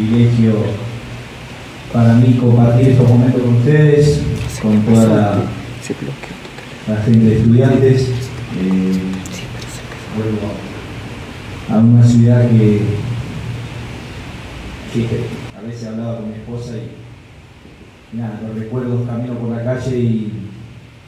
privilegio 0.07 0.53
para 1.91 2.13
mí 2.15 2.33
compartir 2.37 2.89
estos 2.89 3.09
momentos 3.09 3.41
con 3.41 3.55
ustedes, 3.55 4.21
con 4.61 4.81
toda 4.81 5.47
la, 6.87 7.01
gente 7.03 7.25
de 7.25 7.37
estudiantes. 7.37 8.09
Eh, 8.59 8.91
vuelvo 10.15 10.53
a 11.69 11.77
una 11.79 12.03
ciudad 12.03 12.49
que, 12.49 12.81
a 15.57 15.61
veces 15.61 15.87
hablaba 15.87 16.17
con 16.17 16.29
mi 16.29 16.35
esposa 16.35 16.73
y 16.77 18.17
nada, 18.17 18.39
los 18.47 18.57
recuerdos 18.57 19.07
camino 19.07 19.33
por 19.35 19.49
la 19.49 19.63
calle 19.63 19.97
y 19.97 20.31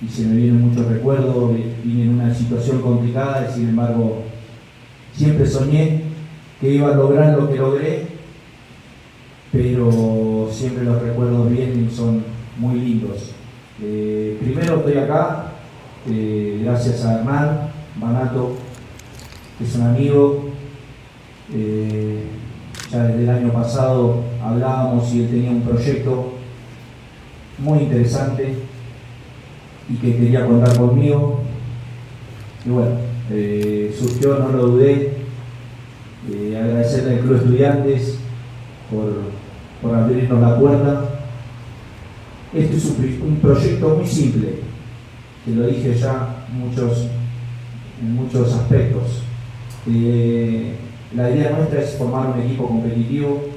y 0.02 0.08
se 0.08 0.26
me 0.28 0.36
vienen 0.38 0.62
muchos 0.62 0.86
recuerdos, 0.88 1.52
vine 1.84 2.04
en 2.04 2.10
una 2.20 2.34
situación 2.34 2.82
complicada 2.82 3.50
y 3.50 3.54
sin 3.54 3.70
embargo 3.70 4.24
siempre 5.14 5.46
soñé 5.46 6.04
que 6.62 6.76
iba 6.76 6.94
a 6.94 6.96
lograr 6.96 7.38
lo 7.38 7.50
que 7.50 7.58
logré, 7.58 8.08
pero 9.52 10.48
siempre 10.52 10.84
los 10.84 11.02
recuerdos 11.02 11.50
vienen 11.50 11.88
y 11.90 11.96
son 11.96 12.24
muy 12.58 12.80
lindos. 12.80 13.32
Eh, 13.82 14.38
primero 14.42 14.78
estoy 14.78 14.98
acá, 14.98 15.54
eh, 16.10 16.62
gracias 16.64 17.06
a 17.06 17.20
Hernán 17.20 17.72
Manato, 17.98 18.56
que 19.58 19.64
es 19.64 19.76
un 19.76 19.84
amigo. 19.84 20.50
Eh, 21.54 22.26
ya 22.92 23.04
desde 23.04 23.24
el 23.24 23.30
año 23.30 23.54
pasado 23.54 24.24
hablábamos 24.44 25.14
y 25.14 25.22
él 25.22 25.30
tenía 25.30 25.52
un 25.52 25.62
proyecto 25.62 26.34
muy 27.60 27.80
interesante 27.80 28.56
y 29.90 29.96
que 29.96 30.16
quería 30.18 30.46
contar 30.46 30.78
conmigo. 30.78 31.42
Y 32.66 32.70
bueno, 32.70 32.96
surgió, 33.98 34.40
no 34.40 34.50
lo 34.50 34.68
dudé, 34.68 35.14
agradecerle 36.60 37.14
al 37.14 37.20
Club 37.20 37.36
Estudiantes 37.38 38.20
por, 38.92 39.39
por 39.82 39.96
abrirnos 39.96 40.42
la 40.42 40.60
puerta 40.60 41.20
este 42.54 42.78
es 42.78 42.86
un, 42.86 43.38
proyecto 43.40 43.90
muy 43.90 44.08
simple, 44.08 44.56
que 45.46 45.52
lo 45.52 45.68
dije 45.68 45.96
ya 45.96 46.48
muchos, 46.52 47.08
en 48.02 48.16
muchos 48.16 48.52
aspectos. 48.54 49.22
Eh, 49.88 50.74
la 51.16 51.30
idea 51.30 51.52
nuestra 51.52 51.82
es 51.82 51.96
formar 51.96 52.32
un 52.32 52.42
equipo 52.42 52.68
competitivo, 52.68 53.50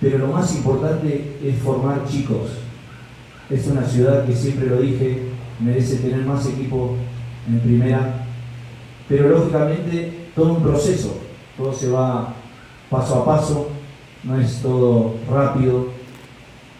pero 0.00 0.18
lo 0.18 0.28
más 0.28 0.54
importante 0.54 1.36
es 1.44 1.58
formar 1.58 2.06
chicos. 2.08 2.52
Es 3.50 3.66
una 3.66 3.84
ciudad 3.84 4.24
que 4.24 4.34
siempre 4.34 4.66
lo 4.66 4.80
dije, 4.80 5.28
merece 5.60 5.96
tener 5.96 6.24
más 6.24 6.46
equipo 6.46 6.96
en 7.46 7.60
primera, 7.60 8.26
pero 9.06 9.28
lógicamente 9.28 10.28
todo 10.34 10.54
un 10.54 10.62
proceso, 10.62 11.18
todo 11.58 11.74
se 11.74 11.90
va 11.90 12.32
paso 12.88 13.16
a 13.16 13.24
paso, 13.26 13.75
no 14.26 14.40
es 14.40 14.60
todo 14.60 15.14
rápido, 15.30 15.86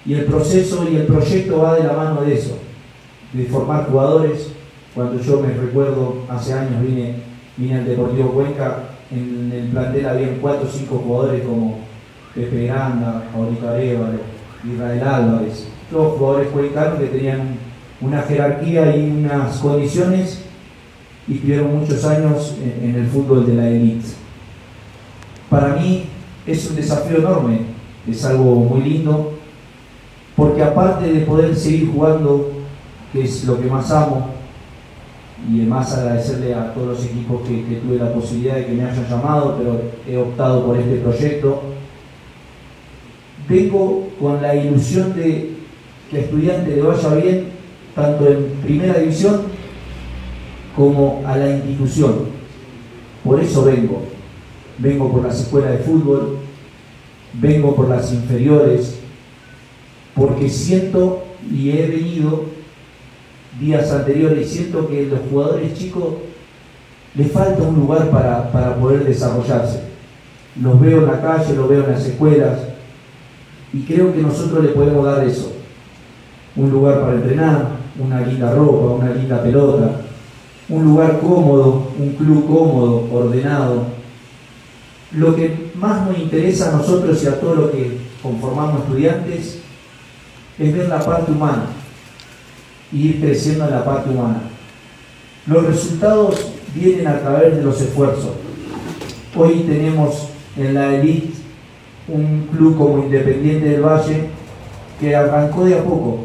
y 0.05 0.15
el 0.15 0.25
proceso 0.25 0.87
y 0.91 0.97
el 0.97 1.07
proyecto 1.07 1.59
va 1.59 1.77
de 1.77 1.85
la 1.85 1.93
mano 1.93 2.23
de 2.23 2.35
eso, 2.35 2.59
de 3.33 3.45
formar 3.47 3.87
jugadores. 3.89 4.53
Cuando 4.95 5.21
yo 5.21 5.41
me 5.41 5.53
recuerdo, 5.53 6.25
hace 6.29 6.55
años 6.55 6.81
vine, 6.83 7.17
vine 7.57 7.77
al 7.77 7.85
Deportivo 7.85 8.31
Cuenca, 8.31 8.79
en 9.11 9.53
el 9.53 9.69
plantel 9.69 10.07
había 10.07 10.39
cuatro 10.41 10.69
o 10.69 10.71
cinco 10.71 11.03
jugadores 11.05 11.43
como 11.43 11.81
Pepe 12.35 12.67
Granda, 12.67 13.25
Aurito 13.35 13.69
Arevalo, 13.69 14.21
Israel 14.65 15.03
Álvarez, 15.03 15.69
todos 15.91 16.19
jugadores 16.19 16.49
cuencanos 16.49 16.99
que 16.99 17.07
tenían 17.07 17.57
una 18.01 18.23
jerarquía 18.23 18.97
y 18.97 19.11
unas 19.11 19.59
condiciones 19.59 20.43
y 21.29 21.35
tuvieron 21.35 21.79
muchos 21.79 22.05
años 22.05 22.57
en, 22.63 22.91
en 22.91 22.97
el 22.97 23.07
fútbol 23.07 23.47
de 23.47 23.55
la 23.55 23.69
élite. 23.69 24.07
Para 25.51 25.75
mí 25.77 26.07
es 26.47 26.71
un 26.71 26.77
desafío 26.77 27.19
enorme, 27.19 27.61
es 28.09 28.25
algo 28.25 28.55
muy 28.57 28.83
lindo, 28.83 29.33
porque 30.37 30.63
aparte 30.63 31.13
de 31.13 31.21
poder 31.21 31.57
seguir 31.57 31.91
jugando, 31.93 32.51
que 33.13 33.25
es 33.25 33.45
lo 33.45 33.61
que 33.61 33.67
más 33.67 33.91
amo, 33.91 34.31
y 35.51 35.61
además 35.61 35.93
agradecerle 35.93 36.55
a 36.55 36.73
todos 36.73 36.89
los 36.89 37.05
equipos 37.05 37.43
que, 37.47 37.77
tuve 37.77 37.99
la 37.99 38.13
posibilidad 38.13 38.57
de 38.57 38.67
que 38.67 38.73
me 38.73 38.85
hayan 38.85 39.09
llamado, 39.09 39.57
pero 39.59 39.81
he 40.09 40.17
optado 40.17 40.65
por 40.67 40.77
este 40.77 40.97
proyecto, 40.97 41.63
vengo 43.49 44.09
con 44.21 44.41
la 44.41 44.55
ilusión 44.55 45.15
de 45.15 45.57
que 46.11 46.17
a 46.17 46.21
estudiante 46.21 46.77
le 46.77 46.83
vaya 46.83 47.15
bien, 47.15 47.45
tanto 47.95 48.29
en 48.29 48.45
primera 48.63 48.99
división 48.99 49.43
como 50.77 51.23
a 51.27 51.37
la 51.37 51.51
institución. 51.51 52.37
Por 53.25 53.41
eso 53.41 53.65
vengo. 53.65 54.16
Vengo 54.79 55.11
por 55.11 55.25
las 55.25 55.41
escuelas 55.41 55.73
de 55.73 55.79
fútbol, 55.79 56.39
vengo 57.35 57.75
por 57.75 57.89
las 57.89 58.13
inferiores, 58.13 58.99
porque 60.15 60.49
siento 60.49 61.25
y 61.51 61.71
he 61.71 61.87
venido 61.87 62.45
días 63.61 63.91
anteriores, 63.91 64.51
siento 64.51 64.89
que 64.89 65.07
los 65.07 65.21
jugadores 65.31 65.75
chicos 65.75 66.15
les 67.15 67.33
falta 67.33 67.63
un 67.63 67.77
lugar 67.77 68.11
para, 68.11 68.77
poder 68.77 69.05
desarrollarse. 69.05 69.81
Los 70.61 70.81
veo 70.81 71.01
en 71.01 71.07
la 71.07 71.21
calle, 71.21 71.55
los 71.55 71.69
veo 71.69 71.85
en 71.85 71.93
las 71.93 72.05
escuelas 72.05 72.59
y 73.73 73.81
creo 73.83 74.13
que 74.13 74.23
nosotros 74.23 74.65
le 74.65 74.71
podemos 74.71 75.05
dar 75.05 75.27
eso. 75.27 75.53
Un 76.55 76.71
lugar 76.71 77.01
para 77.01 77.15
entrenar, 77.15 77.69
una 77.99 78.21
linda 78.21 78.55
ropa, 78.55 78.95
una 78.95 79.13
linda 79.13 79.43
pelota, 79.43 80.01
un 80.69 80.85
lugar 80.85 81.21
cómodo, 81.21 81.89
un 81.99 82.11
club 82.11 82.47
cómodo, 82.47 83.09
ordenado. 83.13 83.85
Lo 85.13 85.35
que 85.35 85.71
más 85.75 86.07
nos 86.07 86.19
interesa 86.19 86.69
a 86.69 86.77
nosotros 86.77 87.23
y 87.23 87.27
a 87.27 87.41
todos 87.41 87.57
los 87.57 87.71
que 87.71 87.99
conformamos 88.23 88.83
estudiantes 88.83 89.59
es 90.59 90.75
ver 90.75 90.89
la 90.89 91.01
parte 91.01 91.33
humana 91.33 91.67
y 92.93 93.09
ir 93.09 93.21
creciendo 93.21 93.65
en 93.65 93.71
la 93.71 93.85
parte 93.85 94.11
humana. 94.11 94.41
Los 95.47 95.65
resultados 95.65 96.53
vienen 96.75 97.07
a 97.07 97.21
través 97.21 97.57
de 97.57 97.63
los 97.63 97.81
esfuerzos. 97.81 98.33
Hoy 99.37 99.65
tenemos 99.69 100.29
en 100.57 100.75
la 100.75 100.95
elite 100.95 101.35
un 102.09 102.49
club 102.53 102.77
como 102.77 103.05
Independiente 103.05 103.69
del 103.69 103.83
Valle 103.83 104.29
que 104.99 105.15
arrancó 105.15 105.65
de 105.65 105.79
a 105.79 105.85
poco 105.85 106.25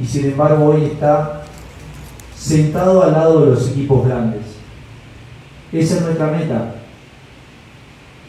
y 0.00 0.06
sin 0.06 0.26
embargo 0.26 0.66
hoy 0.66 0.84
está 0.84 1.44
sentado 2.36 3.02
al 3.02 3.12
lado 3.12 3.44
de 3.44 3.50
los 3.52 3.70
equipos 3.70 4.06
grandes. 4.06 4.42
Esa 5.72 5.96
es 5.96 6.02
nuestra 6.02 6.26
meta, 6.28 6.74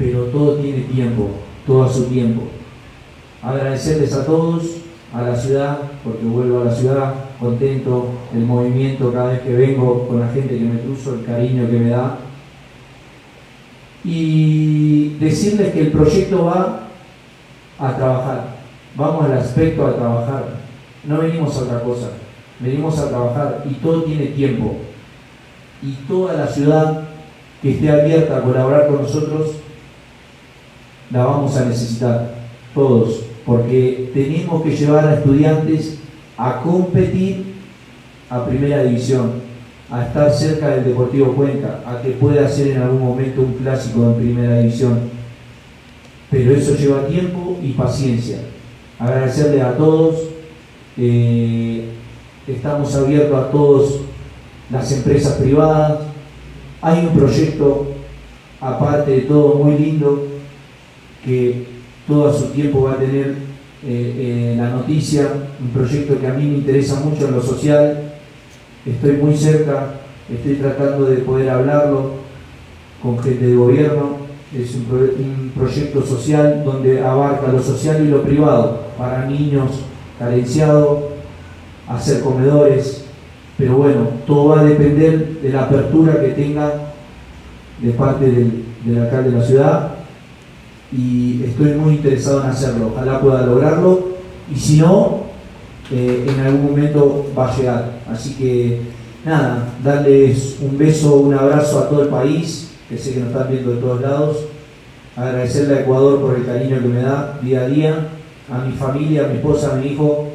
pero 0.03 0.25
todo 0.25 0.55
tiene 0.55 0.81
tiempo, 0.81 1.29
todo 1.65 1.83
a 1.83 1.91
su 1.91 2.05
tiempo. 2.05 2.43
Agradecerles 3.41 4.13
a 4.13 4.25
todos 4.25 4.63
a 5.13 5.21
la 5.21 5.35
ciudad, 5.35 5.77
porque 6.03 6.25
vuelvo 6.25 6.61
a 6.61 6.65
la 6.65 6.75
ciudad 6.75 7.13
contento, 7.39 8.09
el 8.33 8.41
movimiento 8.41 9.13
cada 9.13 9.31
vez 9.31 9.41
que 9.41 9.53
vengo 9.53 10.07
con 10.07 10.19
la 10.19 10.27
gente 10.29 10.57
que 10.57 10.65
me 10.65 10.79
cruzo, 10.79 11.15
el 11.15 11.25
cariño 11.25 11.69
que 11.69 11.77
me 11.77 11.89
da. 11.89 12.17
Y 14.03 15.15
decirles 15.19 15.71
que 15.71 15.81
el 15.81 15.91
proyecto 15.91 16.45
va 16.45 16.87
a 17.79 17.95
trabajar, 17.95 18.55
vamos 18.95 19.25
al 19.25 19.37
aspecto 19.37 19.87
a 19.87 19.95
trabajar, 19.95 20.45
no 21.05 21.19
venimos 21.19 21.55
a 21.57 21.61
otra 21.61 21.81
cosa, 21.81 22.09
venimos 22.59 22.97
a 22.99 23.07
trabajar 23.07 23.63
y 23.69 23.75
todo 23.75 24.03
tiene 24.03 24.27
tiempo. 24.27 24.75
Y 25.81 25.93
toda 26.07 26.33
la 26.33 26.47
ciudad 26.47 27.03
que 27.61 27.71
esté 27.71 27.89
abierta 27.89 28.37
a 28.37 28.41
colaborar 28.41 28.87
con 28.87 29.03
nosotros, 29.03 29.62
la 31.13 31.25
vamos 31.25 31.55
a 31.55 31.65
necesitar, 31.65 32.33
todos 32.73 33.33
porque 33.45 34.09
tenemos 34.13 34.63
que 34.63 34.75
llevar 34.75 35.07
a 35.07 35.15
estudiantes 35.15 35.97
a 36.37 36.61
competir 36.61 37.53
a 38.29 38.45
primera 38.45 38.83
división, 38.83 39.33
a 39.91 40.05
estar 40.05 40.31
cerca 40.31 40.69
del 40.69 40.85
Deportivo 40.85 41.33
Cuenca, 41.33 41.81
a 41.85 42.01
que 42.01 42.11
pueda 42.11 42.47
ser 42.47 42.67
en 42.67 42.81
algún 42.81 43.01
momento 43.01 43.41
un 43.41 43.53
clásico 43.53 44.03
en 44.05 44.15
primera 44.15 44.59
división. 44.59 45.11
Pero 46.31 46.55
eso 46.55 46.75
lleva 46.75 47.05
tiempo 47.05 47.57
y 47.61 47.73
paciencia. 47.73 48.37
Agradecerle 48.97 49.61
a 49.61 49.77
todos. 49.77 50.15
Eh, 50.97 51.89
estamos 52.47 52.95
abiertos 52.95 53.37
a 53.37 53.51
todas 53.51 53.91
las 54.71 54.91
empresas 54.91 55.33
privadas. 55.33 55.99
Hay 56.81 57.05
un 57.05 57.15
proyecto, 57.15 57.87
aparte 58.59 59.11
de 59.11 59.21
todo, 59.21 59.55
muy 59.55 59.77
lindo, 59.77 60.32
que 61.23 61.65
todo 62.07 62.33
su 62.33 62.47
tiempo 62.47 62.83
va 62.83 62.93
a 62.93 62.97
tener 62.97 63.35
eh, 63.85 64.53
eh, 64.55 64.55
la 64.57 64.69
noticia, 64.69 65.27
un 65.59 65.69
proyecto 65.69 66.19
que 66.19 66.27
a 66.27 66.33
mí 66.33 66.45
me 66.45 66.57
interesa 66.57 66.99
mucho 66.99 67.27
en 67.27 67.35
lo 67.35 67.41
social, 67.41 68.13
estoy 68.85 69.13
muy 69.13 69.35
cerca, 69.35 69.95
estoy 70.33 70.55
tratando 70.55 71.05
de 71.05 71.17
poder 71.17 71.49
hablarlo 71.49 72.11
con 73.01 73.19
gente 73.19 73.47
de 73.47 73.55
gobierno, 73.55 74.23
es 74.55 74.75
un, 74.75 75.51
proyecto 75.55 76.05
social 76.05 76.63
donde 76.63 77.03
abarca 77.03 77.51
lo 77.51 77.61
social 77.61 78.05
y 78.05 78.09
lo 78.09 78.21
privado, 78.23 78.83
para 78.97 79.25
niños 79.25 79.71
carenciados, 80.19 80.99
hacer 81.87 82.21
comedores, 82.21 83.05
pero 83.57 83.77
bueno, 83.77 84.07
todo 84.25 84.49
va 84.49 84.61
a 84.61 84.65
depender 84.65 85.41
de 85.41 85.49
la 85.49 85.63
apertura 85.63 86.21
que 86.21 86.29
tenga 86.29 86.71
de 87.81 87.91
parte 87.91 88.25
del 88.25 88.97
alcalde 88.97 89.31
de 89.31 89.37
la 89.37 89.45
ciudad 89.45 89.92
y 90.95 91.43
estoy 91.43 91.71
muy 91.73 91.95
interesado 91.95 92.43
en 92.43 92.49
hacerlo. 92.49 92.91
Ojalá 92.93 93.19
pueda 93.19 93.45
lograrlo 93.45 94.13
y 94.53 94.57
si 94.57 94.77
no, 94.77 95.23
eh, 95.91 96.25
en 96.27 96.39
algún 96.39 96.71
momento 96.71 97.25
va 97.37 97.51
a 97.51 97.57
llegar. 97.57 97.91
Así 98.09 98.35
que 98.35 98.81
nada, 99.25 99.69
darles 99.83 100.57
un 100.61 100.77
beso, 100.77 101.15
un 101.15 101.33
abrazo 101.33 101.79
a 101.79 101.89
todo 101.89 102.03
el 102.03 102.09
país, 102.09 102.71
que 102.89 102.97
sé 102.97 103.13
que 103.13 103.19
nos 103.21 103.29
están 103.29 103.49
viendo 103.49 103.71
de 103.71 103.81
todos 103.81 104.01
lados. 104.01 104.37
Agradecerle 105.15 105.75
a 105.75 105.79
Ecuador 105.81 106.21
por 106.21 106.35
el 106.35 106.45
cariño 106.45 106.81
que 106.81 106.87
me 106.87 107.01
da 107.01 107.39
día 107.41 107.61
a 107.61 107.67
día, 107.67 108.07
a 108.51 108.65
mi 108.65 108.73
familia, 108.73 109.25
a 109.25 109.27
mi 109.27 109.35
esposa, 109.35 109.73
a 109.73 109.75
mi 109.75 109.87
hijo, 109.87 110.27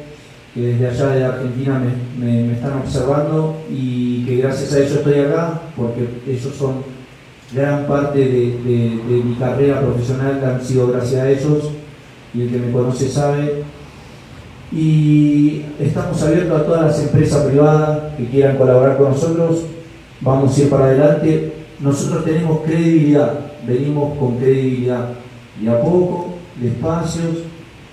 que 0.53 0.61
desde 0.61 0.87
allá 0.87 1.15
de 1.15 1.25
Argentina 1.25 1.81
me, 2.17 2.53
están 2.53 2.79
observando 2.79 3.57
y 3.69 4.25
que 4.25 4.37
gracias 4.37 4.73
a 4.73 4.79
ellos 4.79 4.91
estoy 4.93 5.19
acá, 5.19 5.61
porque 5.75 6.07
ellos 6.27 6.55
son 6.57 6.98
gran 7.51 7.87
parte 7.87 8.19
de, 8.19 9.21
mi 9.23 9.35
carrera 9.35 9.81
profesional, 9.81 10.43
han 10.43 10.63
sido 10.63 10.87
gracias 10.87 11.21
a 11.21 11.29
ellos, 11.29 11.71
y 12.33 12.41
el 12.41 12.51
que 12.51 12.57
me 12.57 12.71
conoce 12.71 13.09
sabe. 13.09 13.63
Y 14.71 15.63
estamos 15.79 16.21
abiertos 16.21 16.61
a 16.61 16.65
todas 16.65 16.81
las 16.83 17.01
empresas 17.01 17.45
privadas 17.45 18.15
que 18.17 18.25
quieran 18.27 18.57
colaborar 18.57 18.97
con 18.97 19.11
nosotros, 19.11 19.63
vamos 20.21 20.55
a 20.55 20.61
ir 20.61 20.69
para 20.69 20.85
adelante. 20.85 21.53
Nosotros 21.79 22.23
tenemos 22.25 22.61
credibilidad, 22.61 23.39
venimos 23.65 24.17
con 24.17 24.37
credibilidad, 24.37 25.09
y 25.61 25.67
a 25.67 25.81
poco, 25.81 26.35
despacios, 26.61 27.39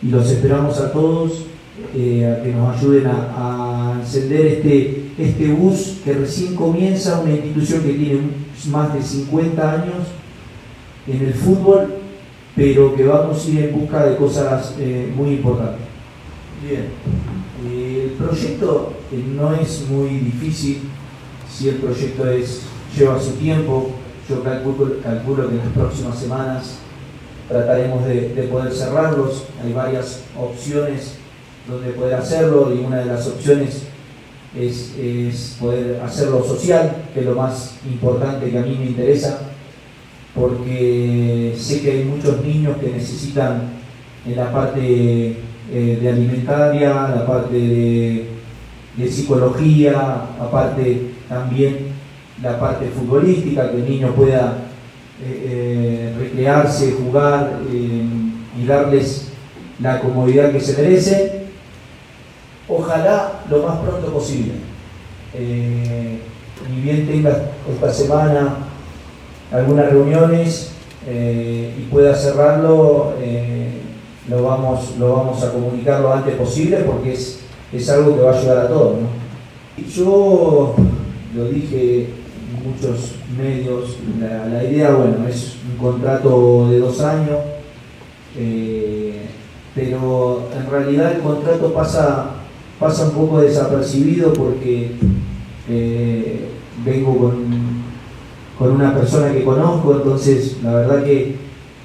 y 0.03 0.09
los 0.09 0.31
esperamos 0.31 0.79
a 0.81 0.93
todos 0.93 1.47
eh, 1.95 2.27
a 2.27 2.43
que 2.43 2.53
nos 2.53 2.77
ayuden 2.77 3.07
a, 3.07 3.99
encender 4.01 4.47
este, 4.47 5.05
este 5.19 5.49
bus 5.53 5.99
que 6.05 6.13
recién 6.13 6.55
comienza, 6.55 7.21
una 7.21 7.33
institución 7.33 7.83
que 7.83 7.93
tiene 7.95 8.21
más 8.67 8.95
de 8.95 9.03
50 9.03 9.73
años 9.73 10.07
en 11.07 11.27
el 11.27 11.35
fútbol, 11.35 11.95
pero 12.55 12.95
que 12.95 13.05
vamos 13.05 13.45
a 13.45 13.51
ir 13.51 13.65
en 13.67 13.81
busca 13.81 14.05
de 14.07 14.17
cosas 14.17 14.75
eh, 14.79 15.13
muy 15.15 15.35
importantes. 15.35 15.87
Bien, 16.63 16.89
el 17.65 18.11
proyecto 18.13 18.95
no 19.37 19.55
es 19.55 19.87
muy 19.89 20.09
difícil, 20.19 20.89
si 21.53 21.69
el 21.69 21.77
proyecto 21.77 22.29
es, 22.31 22.63
lleva 22.97 23.21
su 23.21 23.33
tiempo, 23.33 23.91
yo 24.29 24.43
calculo, 24.43 25.01
calculo 25.03 25.49
que 25.49 25.55
en 25.55 25.59
las 25.59 25.69
próximas 25.69 26.19
semanas 26.19 26.79
trataremos 27.49 28.05
de, 28.07 28.31
de 28.31 28.43
poder 28.45 28.73
cerrarlos, 28.73 29.45
hay 29.63 29.73
varias 29.73 30.23
opciones 30.37 31.17
donde 31.69 31.91
poder 31.91 32.15
hacerlo 32.15 32.75
y 32.75 32.85
una 32.85 32.99
de 32.99 33.07
las 33.07 33.27
opciones 33.27 33.83
es, 34.59 35.57
poder 35.61 36.01
hacerlo 36.01 36.43
social, 36.45 37.05
que 37.13 37.21
es 37.21 37.27
lo 37.27 37.35
más 37.35 37.77
importante 37.87 38.51
que 38.51 38.59
a 38.59 38.63
mí 38.63 38.77
me 38.79 38.87
interesa, 38.87 39.41
porque 40.35 41.55
sé 41.57 41.81
que 41.81 41.91
hay 41.93 42.05
muchos 42.05 42.43
niños 42.45 42.77
que 42.79 42.91
necesitan 42.91 43.63
en 44.27 44.37
la 44.37 44.53
parte 44.53 45.37
eh, 45.73 45.99
de 46.01 46.09
alimentaria, 46.09 46.89
la 46.89 47.27
parte 47.27 47.55
de, 47.55 48.33
psicología, 49.11 50.23
aparte 50.41 51.11
también 51.29 51.89
la 52.43 52.59
parte 52.59 52.87
futbolística, 52.87 53.71
que 53.71 53.77
el 53.77 53.89
niño 53.89 54.13
pueda 54.15 54.57
eh, 55.23 55.45
eh, 55.45 56.15
recrearse, 56.19 56.93
jugar 56.93 57.61
y 57.71 58.67
darles 58.67 59.29
la 59.81 60.01
comodidad 60.01 60.51
que 60.51 60.61
se 60.61 60.81
merece 60.81 61.36
ojalá 62.69 63.43
lo 63.51 63.63
más 63.63 63.79
pronto 63.79 64.13
posible. 64.13 64.53
Eh, 65.35 66.19
bien 66.83 67.07
tenga 67.07 67.51
esta 67.71 67.93
semana 67.93 68.57
algunas 69.53 69.91
reuniones 69.91 70.73
eh, 71.07 71.75
y 71.79 71.83
pueda 71.83 72.15
cerrarlo, 72.15 73.15
eh, 73.21 73.81
lo, 74.29 74.43
vamos, 74.43 74.97
lo 74.99 75.15
vamos 75.15 75.43
a 75.43 75.53
comunicar 75.53 76.01
lo 76.01 76.13
antes 76.13 76.35
posible 76.35 76.79
porque 76.79 77.13
es, 77.13 77.41
es 77.73 77.89
algo 77.91 78.17
que 78.17 78.23
va 78.23 78.33
a 78.33 78.39
ayudar 78.39 78.59
a 78.59 78.69
todos. 78.69 78.97
Yo 79.89 80.75
lo 81.35 81.45
dije 81.49 82.05
en 82.05 82.71
muchos 82.71 83.17
medios, 83.37 83.99
la, 84.19 84.65
idea, 84.65 84.91
bueno, 84.91 85.29
es 85.29 85.57
un 85.71 85.77
contrato 85.77 86.69
de 86.71 86.79
dos 86.79 87.01
años, 87.03 87.39
pero 89.75 90.49
en 90.57 90.71
realidad 90.71 91.13
el 91.13 91.21
contrato 91.21 91.73
pasa 91.73 92.31
pasa 92.79 93.07
un 93.07 93.13
poco 93.13 93.41
desapercibido 93.41 94.33
porque 94.33 94.93
eh, 95.69 96.49
vengo 96.85 97.17
con, 97.17 97.35
con, 98.59 98.71
una 98.73 98.95
persona 98.95 99.33
que 99.33 99.45
conozco, 99.45 99.95
entonces 99.95 100.59
la 100.63 100.75
verdad 100.75 101.05
que 101.05 101.37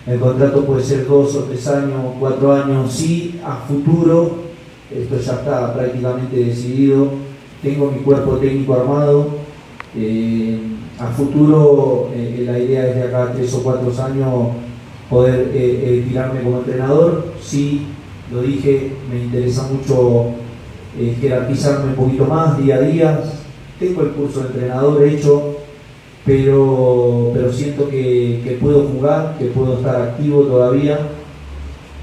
el 0.06 0.20
contrato 0.20 0.66
puede 0.66 0.84
ser 0.84 1.08
dos 1.08 1.36
o 1.36 1.44
tres 1.44 1.66
años, 1.68 2.16
cuatro 2.20 2.54
años, 2.54 2.92
sí, 2.92 3.40
a 3.44 3.56
futuro, 3.68 4.32
esto 4.94 5.18
ya 5.18 5.34
está 5.34 5.74
prácticamente 5.74 6.36
decidido, 6.36 7.10
tengo 7.62 7.92
mi 7.92 8.00
cuerpo 8.00 8.38
técnico 8.38 8.74
armado, 8.74 9.28
eh, 9.96 10.60
a 11.00 11.08
futuro 11.08 12.10
eh, 12.14 12.44
la 12.46 12.60
idea 12.60 12.90
es 12.90 12.96
de 12.96 13.04
acá 13.04 13.32
tres 13.34 13.54
o 13.54 13.64
cuatro 13.64 13.92
años 14.04 14.50
poder 15.10 15.52
tirarme 16.08 16.42
como 16.42 16.60
entrenador, 16.60 17.34
sí, 17.42 17.88
lo 18.32 18.42
dije, 18.42 18.94
me 19.10 19.24
interesa 19.24 19.68
mucho 19.68 20.34
eh, 20.98 21.16
jerarquizarme 21.22 21.92
un 21.92 21.96
poquito 21.96 22.26
más 22.26 22.58
día 22.58 22.76
a 22.76 22.82
día. 22.82 23.24
Tengo 23.80 24.02
el 24.02 24.10
curso 24.10 24.42
de 24.42 24.48
entrenador 24.48 25.04
hecho, 25.04 25.58
pero, 26.26 27.32
pero 27.34 27.52
siento 27.52 27.90
que, 27.90 28.58
puedo 28.60 28.88
jugar, 28.88 29.36
que 29.40 29.46
puedo 29.46 29.78
estar 29.78 29.96
activo 29.96 30.44
todavía, 30.44 31.00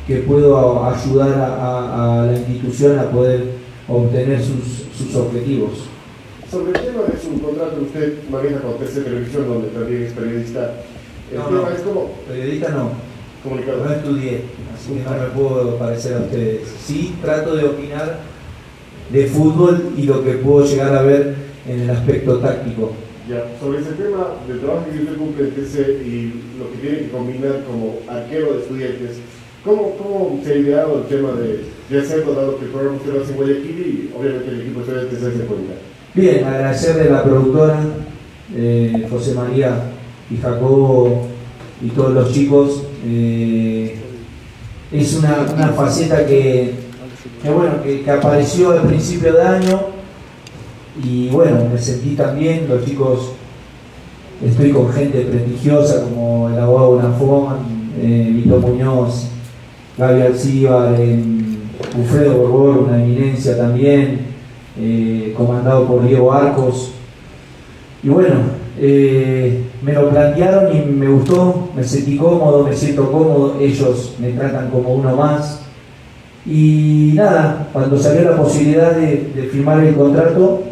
que 0.07 0.17
puedo 0.19 0.85
ayudar 0.85 1.39
a, 1.39 2.27
la 2.27 2.39
institución 2.39 2.99
a 2.99 3.11
poder 3.11 3.45
obtener 3.87 4.43
sus, 4.43 4.87
sus, 4.97 5.15
objetivos. 5.15 5.85
Sobre 6.51 6.71
el 6.71 6.87
tema 6.87 7.03
de 7.03 7.21
su 7.21 7.41
contrato, 7.43 7.77
usted 7.83 8.15
maneja 8.31 8.61
con 8.61 8.79
TC 8.79 9.05
Televisión, 9.05 9.49
donde 9.49 9.69
también 9.69 10.05
es 10.05 10.13
periodista. 10.13 10.73
El 11.31 11.43
tema 11.43 11.69
es 11.77 11.83
como... 11.83 12.11
Periodista 12.27 12.71
no. 12.71 12.91
Comunicador. 13.43 13.87
No 13.87 13.93
estudié, 13.93 14.45
así 14.75 14.95
que 14.95 15.05
no 15.05 15.11
me 15.11 15.29
puedo 15.29 15.77
parecer 15.77 16.17
a 16.17 16.21
ustedes. 16.21 16.63
Sí, 16.85 17.15
trato 17.23 17.55
de 17.55 17.65
opinar 17.67 18.19
de 19.11 19.27
fútbol 19.27 19.93
y 19.97 20.03
lo 20.03 20.23
que 20.25 20.33
puedo 20.33 20.67
llegar 20.67 20.95
a 20.95 21.03
ver 21.03 21.35
en 21.67 21.81
el 21.81 21.91
aspecto 21.91 22.39
táctico. 22.39 22.93
Ya, 23.29 23.45
sobre 23.61 23.81
ese 23.81 23.93
tema 23.93 24.37
del 24.47 24.61
trabajo 24.61 24.87
que 24.91 24.99
usted 25.01 25.17
cumple 25.17 25.47
TC 25.49 26.03
y 26.07 26.33
lo 26.59 26.73
que 26.73 26.79
tiene 26.81 26.99
que 26.99 27.11
combinar 27.11 27.63
como 27.67 27.99
arquero 28.09 28.55
de 28.55 28.61
estudiantes, 28.61 29.19
¿cómo, 29.63 29.93
cómo 29.97 30.41
se 30.43 30.53
ha 30.53 30.57
ideado 30.57 30.99
el 30.99 31.05
tema 31.05 31.33
de, 31.33 31.65
ya 31.91 32.05
se 32.05 32.15
ha 32.15 32.23
contado 32.25 32.59
que 32.59 32.65
el 32.65 32.71
programa 32.71 32.97
usted 32.97 33.13
lo 33.13 33.23
hace 33.23 33.33
en 33.33 33.37
Guayaquil 33.37 33.79
y 33.79 34.11
obviamente 34.19 34.51
el 34.51 34.61
equipo 34.63 34.81
de 34.81 34.87
estudiantes 34.87 35.23
hace 35.23 35.47
cuenta? 35.47 35.75
Bien, 36.15 36.45
agradecerle 36.45 37.03
a 37.03 37.13
la 37.13 37.25
productora, 37.25 37.81
eh, 38.55 39.07
José 39.11 39.35
María 39.35 39.79
y 40.31 40.37
Jacobo 40.39 41.29
y 41.83 41.89
todos 41.91 42.15
los 42.15 42.33
chicos. 42.33 42.83
Eh, 43.05 43.95
es 44.91 45.15
una, 45.17 45.47
una 45.55 45.69
faceta 45.69 46.25
que 46.25 46.88
que 47.43 47.51
bueno, 47.51 47.83
que, 47.83 48.11
apareció 48.11 48.73
al 48.73 48.83
principio 48.83 49.33
de 49.33 49.43
año 49.43 49.81
y 51.03 51.29
bueno, 51.29 51.65
me 51.73 51.79
sentí 51.79 52.15
también, 52.15 52.69
los 52.69 52.85
chicos, 52.85 53.33
estoy 54.45 54.71
con 54.71 54.93
gente 54.93 55.21
prestigiosa 55.23 56.03
como 56.05 56.49
el 56.49 56.59
abogado 56.59 56.91
Bonafón, 56.93 57.57
eh, 58.01 58.31
Vito 58.33 58.59
Muñoz, 58.59 59.29
Gaby 59.97 60.23
Alcibar, 60.23 60.95
eh, 60.99 61.23
Ufredo 62.01 62.35
Borbor, 62.39 62.79
una 62.79 63.03
eminencia 63.03 63.57
también, 63.57 64.21
eh, 64.81 65.35
comandado 65.37 65.87
por 65.87 66.07
Diego 66.07 66.33
Arcos. 66.33 66.93
Y 68.03 68.09
bueno, 68.09 68.37
eh, 68.79 69.65
me 69.83 69.93
lo 69.93 70.09
plantearon 70.11 70.77
y 70.77 70.81
me 70.81 71.09
gustó, 71.09 71.71
me 71.75 71.83
sentí 71.83 72.17
cómodo, 72.17 72.65
me 72.65 72.75
siento 72.75 73.11
cómodo, 73.11 73.57
ellos 73.61 74.15
me 74.21 74.31
tratan 74.31 74.71
como 74.71 74.95
uno 74.95 75.17
más. 75.17 75.63
Y 76.51 77.13
nada, 77.15 77.69
cuando 77.75 77.99
salió 77.99 78.31
la 78.31 78.37
posibilidad 78.37 78.97
de, 78.97 79.49
firmar 79.53 79.85
el 79.85 79.95
contrato, 79.95 80.63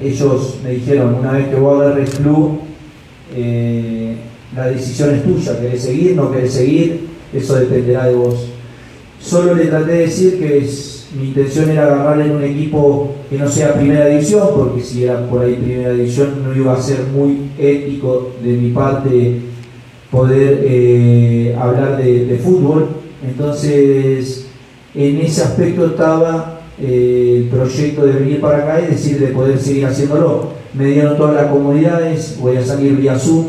ellos 0.00 0.58
me 0.62 0.70
dijeron, 0.70 1.16
una 1.16 1.32
vez 1.32 1.48
que 1.48 1.56
vos 1.56 1.82
agarres 1.82 2.10
club, 2.10 2.60
eh, 3.34 4.14
la 4.54 4.68
decisión 4.68 5.14
es 5.14 5.24
tuya, 5.24 5.58
querés 5.60 5.82
seguir, 5.82 6.14
no 6.14 6.30
querés 6.30 6.52
seguir, 6.52 7.08
eso 7.32 7.56
dependerá 7.56 8.06
de 8.06 8.14
vos. 8.14 8.50
Solo 9.20 9.56
le 9.56 9.66
traté 9.66 9.92
de 9.92 9.98
decir 9.98 10.38
que 10.38 10.64
mi 11.18 11.28
intención 11.28 11.70
era 11.70 11.86
agarrar 11.86 12.20
en 12.20 12.36
un 12.36 12.44
equipo 12.44 13.14
que 13.28 13.38
no 13.38 13.48
sea 13.48 13.74
primera 13.74 14.06
división, 14.06 14.48
porque 14.54 14.80
si 14.80 15.04
era 15.04 15.26
por 15.28 15.42
ahí 15.42 15.54
primera 15.54 15.92
división 15.92 16.44
no 16.44 16.54
iba 16.54 16.74
a 16.74 16.80
ser 16.80 17.00
muy 17.12 17.50
ético 17.58 18.32
de 18.42 18.52
mi 18.52 18.70
parte 18.70 19.40
poder 20.10 20.60
eh, 20.64 21.56
hablar 21.58 21.96
de 21.96 22.40
fútbol. 22.42 22.88
Entonces 23.26 24.41
en 24.94 25.20
ese 25.20 25.42
aspecto 25.42 25.86
estaba 25.86 26.60
eh, 26.80 27.42
el 27.42 27.48
proyecto 27.48 28.04
de 28.04 28.12
venir 28.12 28.40
para 28.40 28.58
acá 28.58 28.80
y 28.80 28.92
decir 28.92 29.18
de 29.18 29.28
poder 29.28 29.58
seguir 29.58 29.86
haciéndolo. 29.86 30.52
Me 30.74 30.86
dieron 30.86 31.16
todas 31.16 31.34
las 31.34 31.46
comodidades, 31.46 32.36
voy 32.40 32.56
a 32.56 32.64
salir 32.64 32.96
vía 32.96 33.18
Zoom 33.18 33.46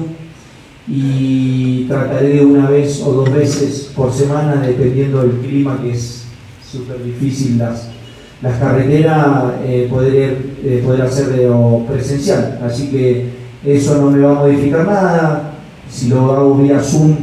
y 0.87 1.85
trataré 1.85 2.29
de 2.29 2.45
una 2.45 2.69
vez 2.69 3.01
o 3.01 3.13
dos 3.13 3.33
veces 3.33 3.91
por 3.95 4.11
semana, 4.11 4.61
dependiendo 4.61 5.21
del 5.21 5.39
clima, 5.39 5.79
que 5.81 5.91
es 5.91 6.25
súper 6.69 7.01
difícil 7.03 7.57
las, 7.57 7.89
las 8.41 8.59
carreteras, 8.59 9.53
eh, 9.65 9.87
poder, 9.89 10.37
eh, 10.63 10.81
poder 10.85 11.03
hacerlo 11.03 11.85
presencial. 11.89 12.59
Así 12.63 12.89
que 12.89 13.27
eso 13.65 14.01
no 14.01 14.11
me 14.11 14.19
va 14.19 14.31
a 14.31 14.39
modificar 14.41 14.85
nada. 14.85 15.53
Si 15.89 16.09
lo 16.09 16.31
hago 16.33 16.55
vía 16.55 16.81
Zoom, 16.81 17.15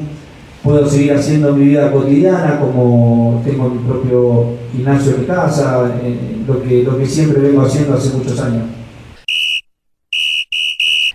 puedo 0.63 0.87
seguir 0.89 1.13
haciendo 1.15 1.53
mi 1.53 1.67
vida 1.67 1.91
cotidiana, 1.91 2.59
como 2.61 3.43
tengo 3.45 3.69
mi 3.71 3.79
propio 3.79 4.55
gimnasio 4.73 5.13
de 5.13 5.27
casa, 5.27 5.91
eh, 6.03 6.43
lo, 6.47 6.63
que, 6.63 6.83
lo 6.83 6.99
que 6.99 7.07
siempre 7.07 7.41
vengo 7.41 7.63
haciendo 7.63 7.95
hace 7.95 8.17
muchos 8.17 8.39
años. 8.41 8.65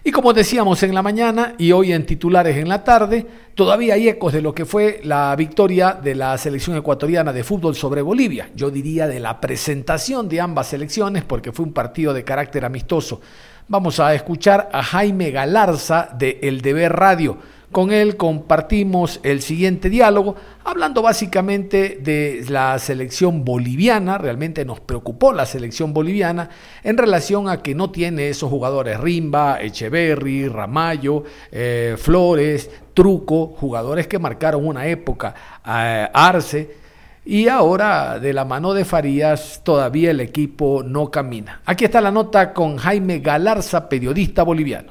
Y 0.08 0.12
como 0.12 0.34
decíamos 0.34 0.84
en 0.84 0.94
la 0.94 1.02
mañana 1.02 1.56
y 1.58 1.72
hoy 1.72 1.92
en 1.92 2.06
titulares 2.06 2.58
en 2.58 2.70
la 2.70 2.84
tarde, 2.84 3.26
todavía 3.56 3.96
hay 3.96 4.08
ecos 4.08 4.34
de 4.34 4.42
lo 4.44 4.54
que 4.54 4.64
fue 4.64 5.02
la 5.04 5.36
victoria 5.36 5.94
de 5.94 6.14
la 6.14 6.38
selección 6.38 6.78
ecuatoriana 6.78 7.34
de 7.34 7.44
fútbol 7.44 7.76
sobre 7.76 8.04
Bolivia. 8.04 8.52
Yo 8.56 8.70
diría 8.70 9.08
de 9.08 9.20
la 9.20 9.42
presentación 9.42 10.30
de 10.30 10.42
ambas 10.42 10.68
selecciones 10.68 11.24
porque 11.24 11.52
fue 11.52 11.66
un 11.66 11.74
partido 11.74 12.14
de 12.14 12.24
carácter 12.24 12.66
amistoso. 12.66 13.20
Vamos 13.68 14.00
a 14.00 14.14
escuchar 14.14 14.70
a 14.72 14.84
Jaime 14.84 15.32
Galarza 15.32 16.10
de 16.16 16.38
El 16.44 16.62
Deber 16.62 16.94
Radio 16.94 17.40
con 17.76 17.92
él 17.92 18.16
compartimos 18.16 19.20
el 19.24 19.42
siguiente 19.42 19.90
diálogo, 19.90 20.38
hablando 20.64 21.02
básicamente 21.02 22.00
de 22.02 22.46
la 22.48 22.80
selección 22.80 23.44
boliviana, 23.44 24.18
realmente 24.18 24.64
nos 24.64 24.80
preocupó 24.80 25.34
la 25.34 25.46
selección 25.46 25.92
boliviana 25.94 26.50
en 26.84 26.98
relación 26.98 27.50
a 27.50 27.62
que 27.62 27.76
no 27.76 27.92
tiene 27.92 28.30
esos 28.30 28.50
jugadores 28.50 28.98
Rimba, 28.98 29.62
Echeverry, 29.62 30.48
Ramallo, 30.48 31.26
eh, 31.52 31.98
Flores, 31.98 32.72
Truco, 32.94 33.48
jugadores 33.48 34.08
que 34.08 34.20
marcaron 34.20 34.66
una 34.66 34.88
época, 34.88 35.36
eh, 35.68 36.08
Arce, 36.14 36.78
y 37.26 37.50
ahora 37.50 38.20
de 38.20 38.32
la 38.32 38.46
mano 38.46 38.74
de 38.74 38.86
Farías 38.86 39.60
todavía 39.66 40.12
el 40.12 40.22
equipo 40.22 40.82
no 40.82 41.12
camina. 41.12 41.60
Aquí 41.66 41.84
está 41.84 42.00
la 42.00 42.12
nota 42.12 42.54
con 42.54 42.78
Jaime 42.78 43.20
Galarza, 43.20 43.90
periodista 43.90 44.44
boliviano. 44.44 44.88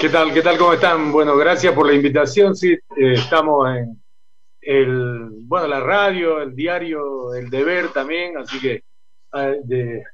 ¿Qué 0.00 0.10
tal? 0.10 0.32
¿Qué 0.32 0.42
tal? 0.42 0.56
¿Cómo 0.56 0.74
están? 0.74 1.10
Bueno, 1.10 1.36
gracias 1.36 1.74
por 1.74 1.84
la 1.84 1.92
invitación. 1.92 2.54
Sí, 2.54 2.72
eh, 2.72 3.14
estamos 3.14 3.68
en 3.76 4.00
el, 4.60 5.28
bueno, 5.42 5.66
la 5.66 5.80
radio, 5.80 6.40
el 6.40 6.54
diario 6.54 7.34
El 7.34 7.50
Deber 7.50 7.88
también, 7.88 8.36
así 8.36 8.60
que 8.60 8.84
ah, 9.32 9.54
de, 9.64 10.04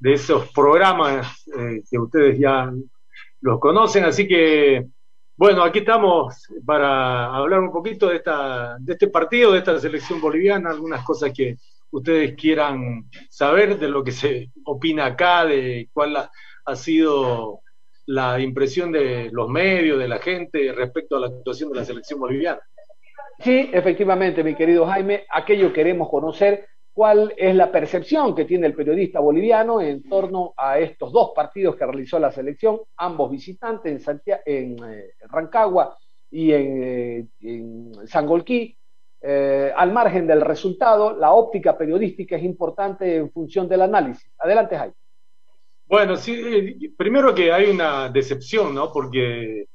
esos 0.00 0.52
programas 0.52 1.44
eh, 1.58 1.82
que 1.90 1.98
ustedes 1.98 2.38
ya 2.38 2.72
los 3.40 3.58
conocen, 3.58 4.04
así 4.04 4.28
que 4.28 4.86
bueno, 5.36 5.64
aquí 5.64 5.80
estamos 5.80 6.46
para 6.64 7.34
hablar 7.34 7.60
un 7.60 7.72
poquito 7.72 8.08
de 8.08 8.16
esta 8.16 8.76
de 8.78 8.92
este 8.92 9.08
partido, 9.08 9.50
de 9.50 9.58
esta 9.58 9.80
selección 9.80 10.20
boliviana, 10.20 10.70
algunas 10.70 11.04
cosas 11.04 11.32
que 11.34 11.56
ustedes 11.90 12.36
quieran 12.36 13.10
saber 13.28 13.76
de 13.76 13.88
lo 13.88 14.04
que 14.04 14.12
se 14.12 14.52
opina 14.64 15.06
acá, 15.06 15.44
de 15.44 15.88
cuál 15.92 16.16
ha 16.64 16.76
sido 16.76 17.62
la 18.06 18.40
impresión 18.40 18.92
de 18.92 19.30
los 19.32 19.48
medios, 19.48 19.98
de 19.98 20.08
la 20.08 20.18
gente 20.18 20.72
respecto 20.72 21.16
a 21.16 21.20
la 21.20 21.26
actuación 21.26 21.70
de 21.70 21.76
la 21.76 21.84
selección 21.84 22.20
boliviana. 22.20 22.60
Sí, 23.40 23.70
efectivamente, 23.72 24.42
mi 24.42 24.54
querido 24.54 24.86
Jaime, 24.86 25.24
aquello 25.28 25.72
queremos 25.72 26.08
conocer 26.08 26.66
cuál 26.92 27.34
es 27.36 27.54
la 27.54 27.70
percepción 27.70 28.34
que 28.34 28.46
tiene 28.46 28.66
el 28.66 28.74
periodista 28.74 29.20
boliviano 29.20 29.82
en 29.82 30.02
torno 30.08 30.54
a 30.56 30.78
estos 30.78 31.12
dos 31.12 31.32
partidos 31.34 31.76
que 31.76 31.84
realizó 31.84 32.18
la 32.18 32.32
selección, 32.32 32.80
ambos 32.96 33.30
visitantes 33.30 33.92
en, 33.92 34.00
Santiago, 34.00 34.42
en 34.46 34.76
eh, 34.82 35.10
Rancagua 35.28 35.94
y 36.30 36.52
en, 36.52 36.82
eh, 36.82 37.26
en 37.42 37.92
Sangolquí. 38.06 38.78
Eh, 39.20 39.72
al 39.76 39.92
margen 39.92 40.26
del 40.26 40.40
resultado, 40.40 41.12
la 41.12 41.32
óptica 41.32 41.76
periodística 41.76 42.36
es 42.36 42.44
importante 42.44 43.16
en 43.16 43.30
función 43.30 43.68
del 43.68 43.82
análisis. 43.82 44.30
Adelante, 44.38 44.76
Jaime. 44.78 44.94
Bueno, 45.88 46.16
sí, 46.16 46.32
eh, 46.34 46.90
primero 46.96 47.32
que 47.34 47.52
hay 47.52 47.70
una 47.70 48.08
decepción, 48.08 48.74
¿no? 48.74 48.92
Porque 48.92 49.68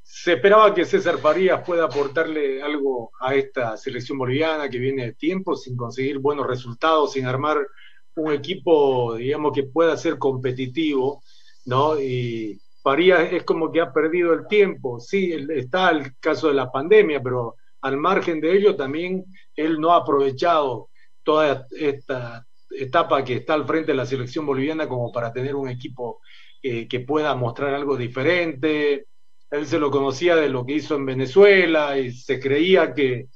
se 0.00 0.34
esperaba 0.34 0.72
que 0.72 0.84
César 0.84 1.18
Farías 1.18 1.64
pueda 1.66 1.84
aportarle 1.86 2.62
algo 2.62 3.10
a 3.20 3.34
esta 3.34 3.76
selección 3.76 4.16
boliviana 4.16 4.68
que 4.68 4.78
viene 4.78 5.06
de 5.06 5.12
tiempo 5.14 5.56
sin 5.56 5.76
conseguir 5.76 6.18
buenos 6.18 6.46
resultados, 6.46 7.12
sin 7.12 7.26
armar 7.26 7.66
un 8.14 8.32
equipo, 8.32 9.16
digamos, 9.16 9.52
que 9.52 9.64
pueda 9.64 9.96
ser 9.96 10.18
competitivo, 10.18 11.22
¿no? 11.64 12.00
Y 12.00 12.60
Farías 12.82 13.32
es 13.32 13.42
como 13.42 13.72
que 13.72 13.80
ha 13.80 13.92
perdido 13.92 14.32
el 14.34 14.46
tiempo. 14.46 15.00
Sí, 15.00 15.32
está 15.50 15.90
el 15.90 16.16
caso 16.20 16.46
de 16.46 16.54
la 16.54 16.70
pandemia, 16.70 17.20
pero 17.20 17.56
al 17.80 17.96
margen 17.96 18.40
de 18.40 18.56
ello 18.56 18.76
también 18.76 19.24
él 19.56 19.80
no 19.80 19.92
ha 19.92 19.96
aprovechado 19.96 20.90
toda 21.24 21.66
esta 21.72 22.46
etapa 22.70 23.24
que 23.24 23.34
está 23.34 23.54
al 23.54 23.66
frente 23.66 23.92
de 23.92 23.96
la 23.96 24.06
selección 24.06 24.46
boliviana 24.46 24.88
como 24.88 25.12
para 25.12 25.32
tener 25.32 25.54
un 25.54 25.68
equipo 25.68 26.20
que 26.62 27.04
pueda 27.06 27.32
mostrar 27.36 27.74
algo 27.74 27.96
diferente. 27.96 29.06
Él 29.52 29.66
se 29.66 29.78
lo 29.78 29.88
conocía 29.88 30.34
de 30.34 30.48
lo 30.48 30.66
que 30.66 30.72
hizo 30.72 30.96
en 30.96 31.06
Venezuela 31.06 31.96
y 31.96 32.10
se 32.10 32.40
creía 32.40 32.92
que 32.92 33.28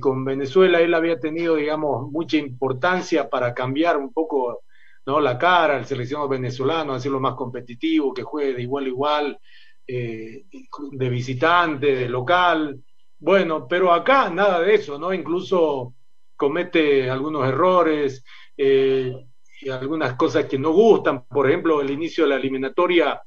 con 0.00 0.24
Venezuela 0.24 0.80
él 0.80 0.94
había 0.94 1.18
tenido, 1.18 1.56
digamos, 1.56 2.08
mucha 2.12 2.36
importancia 2.36 3.28
para 3.28 3.52
cambiar 3.52 3.96
un 3.96 4.12
poco 4.12 4.62
¿no? 5.06 5.20
la 5.20 5.38
cara 5.38 5.76
al 5.76 5.86
seleccionado 5.86 6.28
venezolano, 6.28 6.94
hacerlo 6.94 7.20
más 7.20 7.34
competitivo, 7.34 8.14
que 8.14 8.22
juegue 8.22 8.54
de 8.54 8.62
igual 8.62 8.84
a 8.84 8.88
igual, 8.88 9.38
eh, 9.86 10.44
de 10.92 11.08
visitante, 11.08 11.94
de 11.94 12.08
local. 12.08 12.82
Bueno, 13.18 13.66
pero 13.68 13.92
acá 13.92 14.30
nada 14.30 14.60
de 14.60 14.74
eso, 14.74 14.98
¿no? 14.98 15.12
Incluso 15.12 15.94
comete 16.36 17.10
algunos 17.10 17.46
errores, 17.46 18.24
eh, 18.56 19.14
y 19.60 19.70
algunas 19.70 20.14
cosas 20.14 20.46
que 20.46 20.58
no 20.58 20.72
gustan. 20.72 21.24
Por 21.24 21.48
ejemplo, 21.48 21.80
el 21.80 21.90
inicio 21.90 22.24
de 22.24 22.30
la 22.30 22.36
eliminatoria 22.36 23.22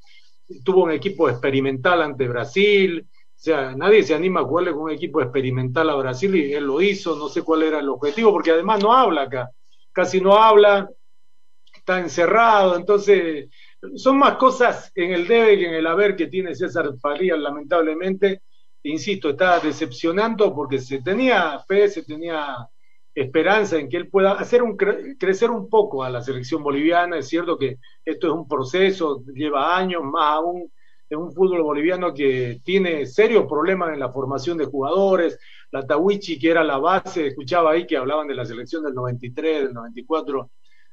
tuvo 0.64 0.84
un 0.84 0.92
equipo 0.92 1.30
experimental 1.30 2.02
ante 2.02 2.28
Brasil. 2.28 3.08
O 3.10 3.38
sea, 3.38 3.74
nadie 3.76 4.04
se 4.04 4.14
anima 4.14 4.42
a 4.42 4.44
jugarle 4.44 4.74
con 4.74 4.84
un 4.84 4.92
equipo 4.92 5.22
experimental 5.22 5.90
a 5.90 5.96
Brasil 5.96 6.36
y 6.36 6.54
él 6.54 6.66
lo 6.66 6.82
hizo. 6.82 7.16
No 7.16 7.30
sé 7.30 7.42
cuál 7.42 7.64
era 7.64 7.80
el 7.80 7.90
objetivo, 7.90 8.32
porque 8.32 8.52
además 8.52 8.82
no 8.82 8.94
habla 8.94 9.24
acá. 9.24 9.50
Casi 9.92 10.20
no 10.20 10.36
habla, 10.36 10.90
está 11.74 12.00
encerrado. 12.00 12.76
Entonces, 12.76 13.50
son 13.96 14.18
más 14.18 14.36
cosas 14.36 14.92
en 14.96 15.12
el 15.12 15.28
debe 15.28 15.58
que 15.58 15.68
en 15.68 15.76
el 15.76 15.88
haber 15.88 16.16
que 16.16 16.28
tiene 16.28 16.56
César 16.56 16.90
Farías, 17.00 17.40
lamentablemente. 17.40 18.42
Insisto, 18.84 19.30
está 19.30 19.60
decepcionando 19.60 20.54
porque 20.54 20.80
se 20.80 21.02
tenía 21.02 21.60
fe, 21.68 21.88
se 21.88 22.04
tenía 22.04 22.68
esperanza 23.16 23.80
en 23.80 23.88
que 23.88 23.96
él 23.96 24.10
pueda 24.10 24.34
hacer 24.34 24.62
un 24.62 24.76
crecer 24.76 25.50
un 25.50 25.70
poco 25.70 26.04
a 26.04 26.10
la 26.10 26.22
selección 26.22 26.62
boliviana. 26.62 27.18
Es 27.18 27.30
cierto 27.30 27.58
que 27.58 27.78
esto 28.04 28.28
es 28.28 28.34
un 28.34 28.48
proceso, 28.48 29.24
lleva 29.34 29.78
años, 29.78 30.04
más 30.04 30.36
aún 30.36 30.70
en 31.10 31.20
un 31.20 31.32
fútbol 31.32 31.62
boliviano 31.62 32.14
que 32.14 32.60
tiene 32.64 33.06
serios 33.06 33.46
problemas 33.48 33.94
en 33.94 34.00
la 34.00 34.12
formación 34.12 34.58
de 34.58 34.66
jugadores. 34.66 35.40
La 35.72 35.86
Tawichi, 35.86 36.38
que 36.38 36.50
era 36.50 36.64
la 36.64 36.78
base, 36.78 37.28
escuchaba 37.28 37.72
ahí 37.72 37.88
que 37.88 37.98
hablaban 37.98 38.28
de 38.28 38.36
la 38.36 38.46
selección 38.46 38.84
del 38.84 38.94
93, 38.94 39.64
del 39.64 39.74
94. 39.74 40.52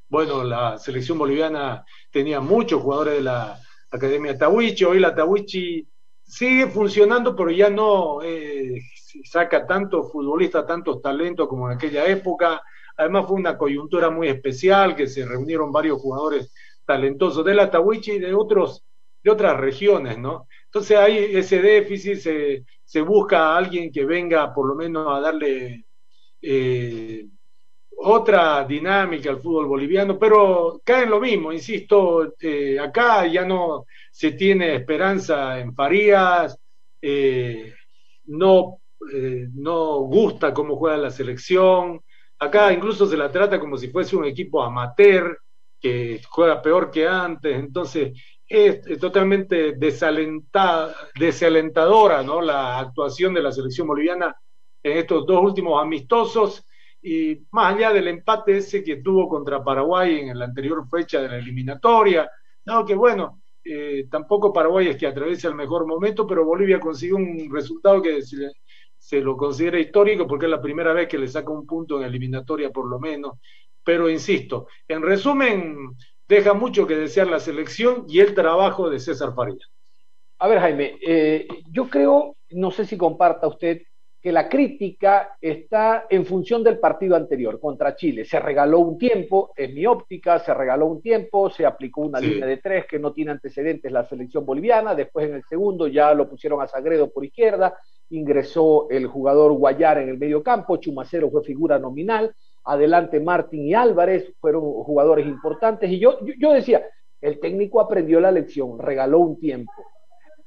Bueno, 0.09 0.45
la 0.45 0.79
selección 0.79 1.19
boliviana 1.19 1.85
tenía 2.11 2.41
muchos 2.41 2.83
jugadores 2.83 3.15
de 3.15 3.23
la 3.23 3.59
Academia 3.91 4.39
Tawichi. 4.39 4.85
Hoy 4.85 5.01
la 5.01 5.15
Tawichi 5.15 5.87
sigue 6.25 6.69
funcionando, 6.69 7.37
pero 7.37 7.51
ya 7.51 7.71
no 7.71 8.23
eh, 8.23 8.81
saca 9.25 9.67
tantos 9.67 10.11
futbolistas, 10.11 10.67
tantos 10.67 11.03
talentos 11.03 11.49
como 11.49 11.71
en 11.71 11.77
aquella 11.77 12.07
época. 12.07 12.63
Además 12.97 13.27
fue 13.27 13.37
una 13.37 13.57
coyuntura 13.57 14.11
muy 14.11 14.29
especial, 14.29 14.95
que 14.97 15.07
se 15.07 15.25
reunieron 15.25 15.73
varios 15.73 16.01
jugadores 16.01 16.53
talentosos 16.85 17.45
de 17.45 17.55
la 17.55 17.71
Tawichi 17.71 18.13
y 18.13 18.19
de, 18.19 18.35
otros, 18.35 18.85
de 19.23 19.31
otras 19.31 19.59
regiones, 19.59 20.19
¿no? 20.19 20.47
Entonces 20.65 20.99
hay 20.99 21.37
ese 21.37 21.61
déficit, 21.61 22.19
se, 22.19 22.65
se 22.85 23.01
busca 23.01 23.49
a 23.49 23.57
alguien 23.57 23.93
que 23.93 24.05
venga 24.05 24.53
por 24.53 24.67
lo 24.67 24.75
menos 24.75 25.07
a 25.09 25.21
darle 25.21 25.85
eh, 26.41 27.27
otra 27.97 28.65
dinámica 28.65 29.31
al 29.31 29.41
fútbol 29.41 29.67
boliviano, 29.67 30.19
pero 30.19 30.81
cae 30.85 31.05
en 31.05 31.11
lo 31.11 31.21
mismo, 31.21 31.53
insisto, 31.53 32.35
eh, 32.41 32.79
acá 32.79 33.27
ya 33.27 33.45
no 33.45 33.87
se 34.11 34.33
tiene 34.33 34.75
esperanza 34.75 35.59
en 35.61 35.75
Farías, 35.75 36.59
eh, 37.01 37.75
no, 38.25 38.79
eh, 39.13 39.49
no 39.55 40.01
gusta 40.01 40.53
cómo 40.53 40.77
juega 40.77 40.97
la 40.97 41.11
selección, 41.11 42.01
acá 42.39 42.73
incluso 42.73 43.07
se 43.07 43.17
la 43.17 43.31
trata 43.31 43.61
como 43.61 43.77
si 43.77 43.89
fuese 43.89 44.17
un 44.17 44.25
equipo 44.25 44.63
amateur 44.63 45.39
que 45.81 46.21
juega 46.29 46.63
peor 46.63 46.91
que 46.91 47.07
antes, 47.07 47.57
entonces 47.57 48.13
es, 48.49 48.99
totalmente 49.01 49.75
desalentadora 51.15 52.23
¿no? 52.23 52.41
la 52.41 52.79
actuación 52.79 53.35
de 53.35 53.43
la 53.43 53.53
selección 53.53 53.87
boliviana 53.87 54.37
en 54.83 54.99
estos 54.99 55.25
dos 55.27 55.43
últimos 55.43 55.81
amistosos 55.83 56.67
y 57.03 57.47
más 57.51 57.75
allá 57.75 57.93
del 57.93 58.09
empate 58.09 58.59
ese 58.59 58.85
que 58.85 58.97
tuvo 58.97 59.29
contra 59.29 59.63
Paraguay 59.63 60.21
en 60.21 60.39
la 60.39 60.45
anterior 60.45 60.87
fecha 60.89 61.21
de 61.21 61.29
la 61.29 61.39
eliminatoria, 61.39 62.31
no, 62.65 62.85
que 62.85 62.95
bueno, 62.95 63.43
eh, 63.65 64.07
tampoco 64.11 64.53
Paraguay 64.53 64.89
es 64.89 64.97
que 64.97 65.07
atraviesa 65.07 65.49
el 65.49 65.57
mejor 65.57 65.87
momento, 65.87 66.27
pero 66.27 66.45
Bolivia 66.45 66.79
consiguió 66.79 67.17
un 67.17 67.49
resultado 67.53 68.01
que 68.01 68.23
se, 68.23 68.53
se, 68.97 69.21
lo 69.21 69.37
considera 69.37 69.81
histórico 69.81 70.27
porque 70.27 70.47
es 70.47 70.51
la 70.51 70.63
primera 70.63 70.93
vez 70.93 71.09
que 71.09 71.19
le 71.19 71.27
saca 71.27 71.51
un 71.51 71.67
punto 71.67 71.99
en 71.99 72.07
eliminatoria 72.07 72.71
por 72.71 72.89
lo 72.89 73.01
menos. 73.01 73.39
Pero 73.85 74.09
insisto, 74.09 74.69
en 74.87 75.03
resumen, 75.03 75.97
deja 76.29 76.55
mucho 76.55 76.87
que 76.87 76.97
desear 76.97 77.27
la 77.27 77.41
selección 77.41 78.07
y 78.09 78.21
el 78.21 78.33
trabajo 78.33 78.89
de 78.89 79.01
César 79.01 79.35
Faría. 79.35 79.67
A 80.39 80.49
ver, 80.49 80.61
Jaime, 80.61 80.99
eh, 81.05 81.49
yo 81.71 81.89
creo, 81.89 82.37
no 82.51 82.71
sé 82.71 82.85
si 82.85 82.97
comparta 82.97 83.47
usted 83.47 83.83
que 84.23 84.31
la 84.31 84.49
crítica 84.49 85.37
está 85.41 86.07
en 86.09 86.25
función 86.25 86.63
del 86.63 86.79
partido 86.79 87.17
anterior 87.17 87.59
contra 87.59 87.97
Chile. 87.97 88.25
Se 88.25 88.39
regaló 88.39 88.79
un 88.79 88.97
tiempo, 88.97 89.53
en 89.57 89.75
mi 89.75 89.85
óptica, 89.85 90.39
se 90.39 90.55
regaló 90.55 90.87
un 90.87 91.03
tiempo, 91.03 91.51
se 91.51 91.67
aplicó 91.67 92.03
una 92.03 92.21
línea 92.21 92.47
de 92.47 92.59
tres 92.59 92.87
que 92.87 93.01
no 93.01 93.13
tiene 93.13 93.33
antecedentes 93.33 93.91
la 93.91 94.07
selección 94.07 94.47
boliviana, 94.47 94.95
después 94.95 95.29
en 95.29 95.35
el 95.35 95.43
segundo 95.43 95.89
ya 95.89 96.15
lo 96.15 96.31
pusieron 96.31 96.63
a 96.63 96.69
Sagredo 96.69 97.11
por 97.11 97.25
izquierda, 97.25 97.77
ingresó 98.11 98.87
el 98.91 99.09
jugador 99.09 99.55
Guayar 99.55 99.99
en 99.99 100.09
el 100.09 100.19
medio 100.19 100.41
campo, 100.41 100.77
Chumacero 100.77 101.29
fue 101.29 101.43
figura 101.43 101.81
nominal, 101.81 102.33
adelante 102.63 103.19
Martín 103.19 103.67
y 103.67 103.75
Álvarez 103.75 104.33
fueron 104.41 104.63
jugadores 104.63 105.27
importantes 105.27 105.91
y 105.91 105.99
yo, 105.99 106.21
yo 106.39 106.53
decía, 106.53 106.87
el 107.21 107.41
técnico 107.41 107.81
aprendió 107.81 108.21
la 108.21 108.31
lección, 108.31 108.79
regaló 108.79 109.19
un 109.19 109.41
tiempo 109.41 109.73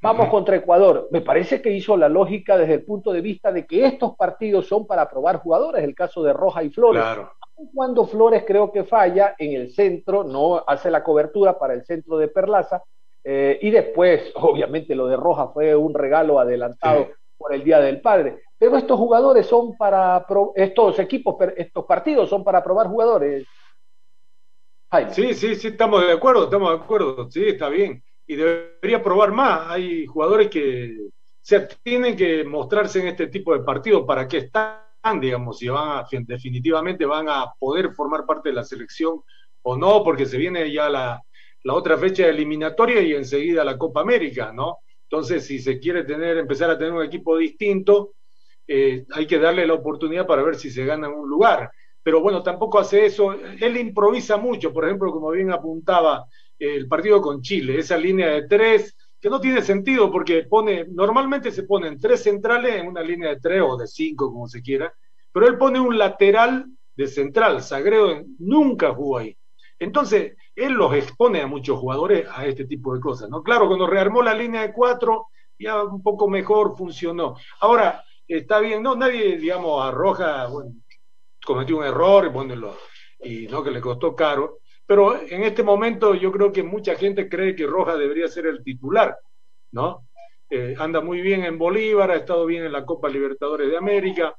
Vamos 0.05 0.29
contra 0.29 0.55
Ecuador. 0.57 1.07
Me 1.09 1.21
parece 1.21 1.63
que 1.63 1.71
hizo 1.71 1.97
la 1.97 2.07
lógica 2.07 2.59
desde 2.59 2.75
el 2.75 2.85
punto 2.85 3.11
de 3.11 3.21
vista 3.21 3.51
de 3.51 3.65
que 3.65 3.87
estos 3.87 4.15
partidos 4.15 4.67
son 4.67 4.85
para 4.85 5.09
probar 5.09 5.37
jugadores, 5.39 5.83
el 5.83 5.95
caso 5.95 6.21
de 6.21 6.31
Roja 6.31 6.63
y 6.63 6.69
Flores. 6.69 7.03
Cuando 7.73 8.05
Flores 8.05 8.43
creo 8.45 8.71
que 8.71 8.83
falla 8.83 9.33
en 9.39 9.53
el 9.53 9.73
centro, 9.73 10.23
no 10.23 10.63
hace 10.67 10.91
la 10.91 11.03
cobertura 11.03 11.57
para 11.57 11.73
el 11.73 11.83
centro 11.85 12.19
de 12.19 12.27
Perlaza, 12.27 12.83
eh, 13.23 13.57
y 13.59 13.71
después, 13.71 14.31
obviamente, 14.35 14.93
lo 14.93 15.07
de 15.07 15.17
Roja 15.17 15.47
fue 15.47 15.75
un 15.75 15.95
regalo 15.95 16.39
adelantado 16.39 17.07
por 17.35 17.55
el 17.55 17.63
Día 17.63 17.79
del 17.79 17.99
Padre. 17.99 18.43
Pero 18.59 18.77
estos 18.77 18.99
jugadores 18.99 19.47
son 19.47 19.75
para, 19.75 20.23
estos 20.53 20.99
equipos, 20.99 21.35
estos 21.57 21.83
partidos 21.85 22.29
son 22.29 22.43
para 22.43 22.63
probar 22.63 22.87
jugadores. 22.87 23.47
Sí, 25.09 25.33
sí, 25.33 25.55
sí, 25.55 25.67
estamos 25.69 26.05
de 26.05 26.13
acuerdo, 26.13 26.43
estamos 26.43 26.69
de 26.69 26.83
acuerdo, 26.83 27.29
sí, 27.31 27.47
está 27.47 27.69
bien 27.69 28.03
y 28.27 28.35
debería 28.35 29.03
probar 29.03 29.31
más. 29.31 29.69
Hay 29.69 30.05
jugadores 30.05 30.49
que 30.49 30.97
se 31.41 31.67
tienen 31.83 32.15
que 32.15 32.43
mostrarse 32.43 32.99
en 32.99 33.07
este 33.07 33.27
tipo 33.27 33.53
de 33.53 33.63
partidos 33.63 34.03
para 34.05 34.27
qué 34.27 34.37
están, 34.37 35.19
digamos, 35.21 35.59
si 35.59 35.67
van 35.67 35.99
a, 35.99 36.07
definitivamente 36.21 37.05
van 37.05 37.29
a 37.29 37.53
poder 37.59 37.91
formar 37.93 38.25
parte 38.25 38.49
de 38.49 38.55
la 38.55 38.63
selección 38.63 39.21
o 39.61 39.77
no, 39.77 40.03
porque 40.03 40.25
se 40.25 40.37
viene 40.37 40.71
ya 40.71 40.89
la, 40.89 41.21
la 41.63 41.73
otra 41.73 41.97
fecha 41.97 42.27
eliminatoria 42.27 43.01
y 43.01 43.13
enseguida 43.13 43.63
la 43.63 43.77
Copa 43.77 44.01
América, 44.01 44.51
¿no? 44.53 44.79
Entonces, 45.03 45.45
si 45.45 45.59
se 45.59 45.79
quiere 45.79 46.03
tener, 46.03 46.37
empezar 46.37 46.69
a 46.69 46.77
tener 46.77 46.93
un 46.93 47.03
equipo 47.03 47.37
distinto, 47.37 48.13
eh, 48.67 49.05
hay 49.11 49.27
que 49.27 49.37
darle 49.39 49.67
la 49.67 49.73
oportunidad 49.75 50.25
para 50.25 50.43
ver 50.43 50.55
si 50.55 50.69
se 50.69 50.85
gana 50.85 51.09
un 51.09 51.29
lugar. 51.29 51.71
Pero 52.01 52.21
bueno, 52.21 52.43
tampoco 52.43 52.79
hace 52.79 53.05
eso. 53.05 53.33
Él 53.33 53.77
improvisa 53.77 54.37
mucho, 54.37 54.71
por 54.73 54.85
ejemplo, 54.85 55.11
como 55.11 55.31
bien 55.31 55.51
apuntaba, 55.51 56.25
el 56.59 56.87
partido 56.87 57.21
con 57.21 57.41
Chile, 57.41 57.79
esa 57.79 57.97
línea 57.97 58.29
de 58.29 58.47
tres, 58.47 58.95
que 59.19 59.29
no 59.29 59.39
tiene 59.39 59.61
sentido 59.61 60.11
porque 60.11 60.43
pone, 60.43 60.85
normalmente 60.85 61.51
se 61.51 61.63
ponen 61.63 61.99
tres 61.99 62.23
centrales 62.23 62.75
en 62.75 62.87
una 62.87 63.01
línea 63.01 63.29
de 63.29 63.39
tres 63.39 63.61
o 63.65 63.75
de 63.75 63.87
cinco, 63.87 64.31
como 64.31 64.47
se 64.47 64.61
quiera, 64.61 64.93
pero 65.31 65.47
él 65.47 65.57
pone 65.57 65.79
un 65.79 65.97
lateral 65.97 66.65
de 66.95 67.07
central, 67.07 67.61
Sagredo 67.61 68.21
nunca 68.39 68.93
jugó 68.93 69.17
ahí. 69.17 69.37
Entonces, 69.79 70.37
él 70.55 70.73
los 70.73 70.93
expone 70.93 71.41
a 71.41 71.47
muchos 71.47 71.77
jugadores 71.79 72.27
a 72.31 72.45
este 72.45 72.65
tipo 72.65 72.93
de 72.93 73.01
cosas, 73.01 73.29
¿no? 73.29 73.43
Claro, 73.43 73.67
cuando 73.67 73.87
rearmó 73.87 74.21
la 74.21 74.33
línea 74.33 74.61
de 74.61 74.71
cuatro, 74.71 75.27
ya 75.59 75.83
un 75.83 76.01
poco 76.01 76.29
mejor 76.29 76.77
funcionó. 76.77 77.35
Ahora, 77.59 78.03
está 78.27 78.59
bien, 78.59 78.81
no, 78.81 78.95
nadie, 78.95 79.37
digamos, 79.37 79.83
arroja, 79.83 80.47
bueno, 80.47 80.71
cometió 81.45 81.77
un 81.77 81.83
error, 81.83 82.31
bueno, 82.31 82.75
y 83.19 83.47
no 83.47 83.63
que 83.63 83.71
le 83.71 83.81
costó 83.81 84.15
caro, 84.15 84.59
pero 84.85 85.19
en 85.21 85.43
este 85.43 85.63
momento 85.63 86.13
yo 86.13 86.31
creo 86.31 86.51
que 86.51 86.63
mucha 86.63 86.95
gente 86.95 87.27
cree 87.27 87.55
que 87.55 87.65
Rojas 87.65 87.97
debería 87.97 88.27
ser 88.27 88.45
el 88.45 88.63
titular, 88.63 89.17
¿no? 89.71 90.07
Eh, 90.49 90.75
anda 90.77 91.01
muy 91.01 91.21
bien 91.21 91.43
en 91.43 91.57
Bolívar, 91.57 92.11
ha 92.11 92.17
estado 92.17 92.45
bien 92.45 92.65
en 92.65 92.71
la 92.71 92.85
Copa 92.85 93.09
Libertadores 93.09 93.69
de 93.69 93.77
América. 93.77 94.37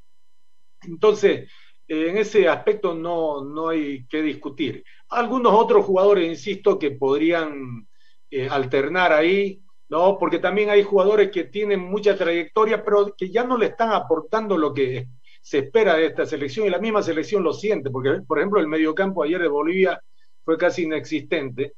Entonces, 0.83 1.51
eh, 1.89 2.11
en 2.11 2.19
ese 2.19 2.49
aspecto 2.49 2.95
no, 2.95 3.45
no 3.45 3.69
hay 3.69 4.07
que 4.07 4.23
discutir. 4.23 4.85
Algunos 5.09 5.53
otros 5.53 5.85
jugadores, 5.85 6.29
insisto, 6.29 6.79
que 6.79 6.93
podrían 6.93 7.89
eh, 8.31 8.49
alternar 8.49 9.13
ahí, 9.13 9.61
¿no? 9.89 10.17
Porque 10.19 10.39
también 10.39 10.71
hay 10.71 10.85
jugadores 10.85 11.31
que 11.31 11.45
tienen 11.45 11.81
mucha 11.81 12.17
trayectoria, 12.17 12.85
pero 12.85 13.15
que 13.17 13.31
ya 13.31 13.45
no 13.45 13.59
le 13.59 13.67
están 13.67 13.93
aportando 13.93 14.57
lo 14.57 14.73
que 14.73 15.09
se 15.43 15.59
espera 15.59 15.95
de 15.95 16.07
esta 16.07 16.27
selección 16.27 16.67
y 16.67 16.71
la 16.71 16.79
misma 16.79 17.03
selección 17.03 17.43
lo 17.43 17.53
siente, 17.53 17.91
porque, 17.91 18.21
por 18.27 18.39
ejemplo, 18.39 18.61
el 18.61 18.67
mediocampo 18.67 19.23
ayer 19.23 19.41
de 19.41 19.49
Bolivia 19.49 20.01
fue 20.47 20.57
casi 20.57 20.85
inexistente. 20.85 21.75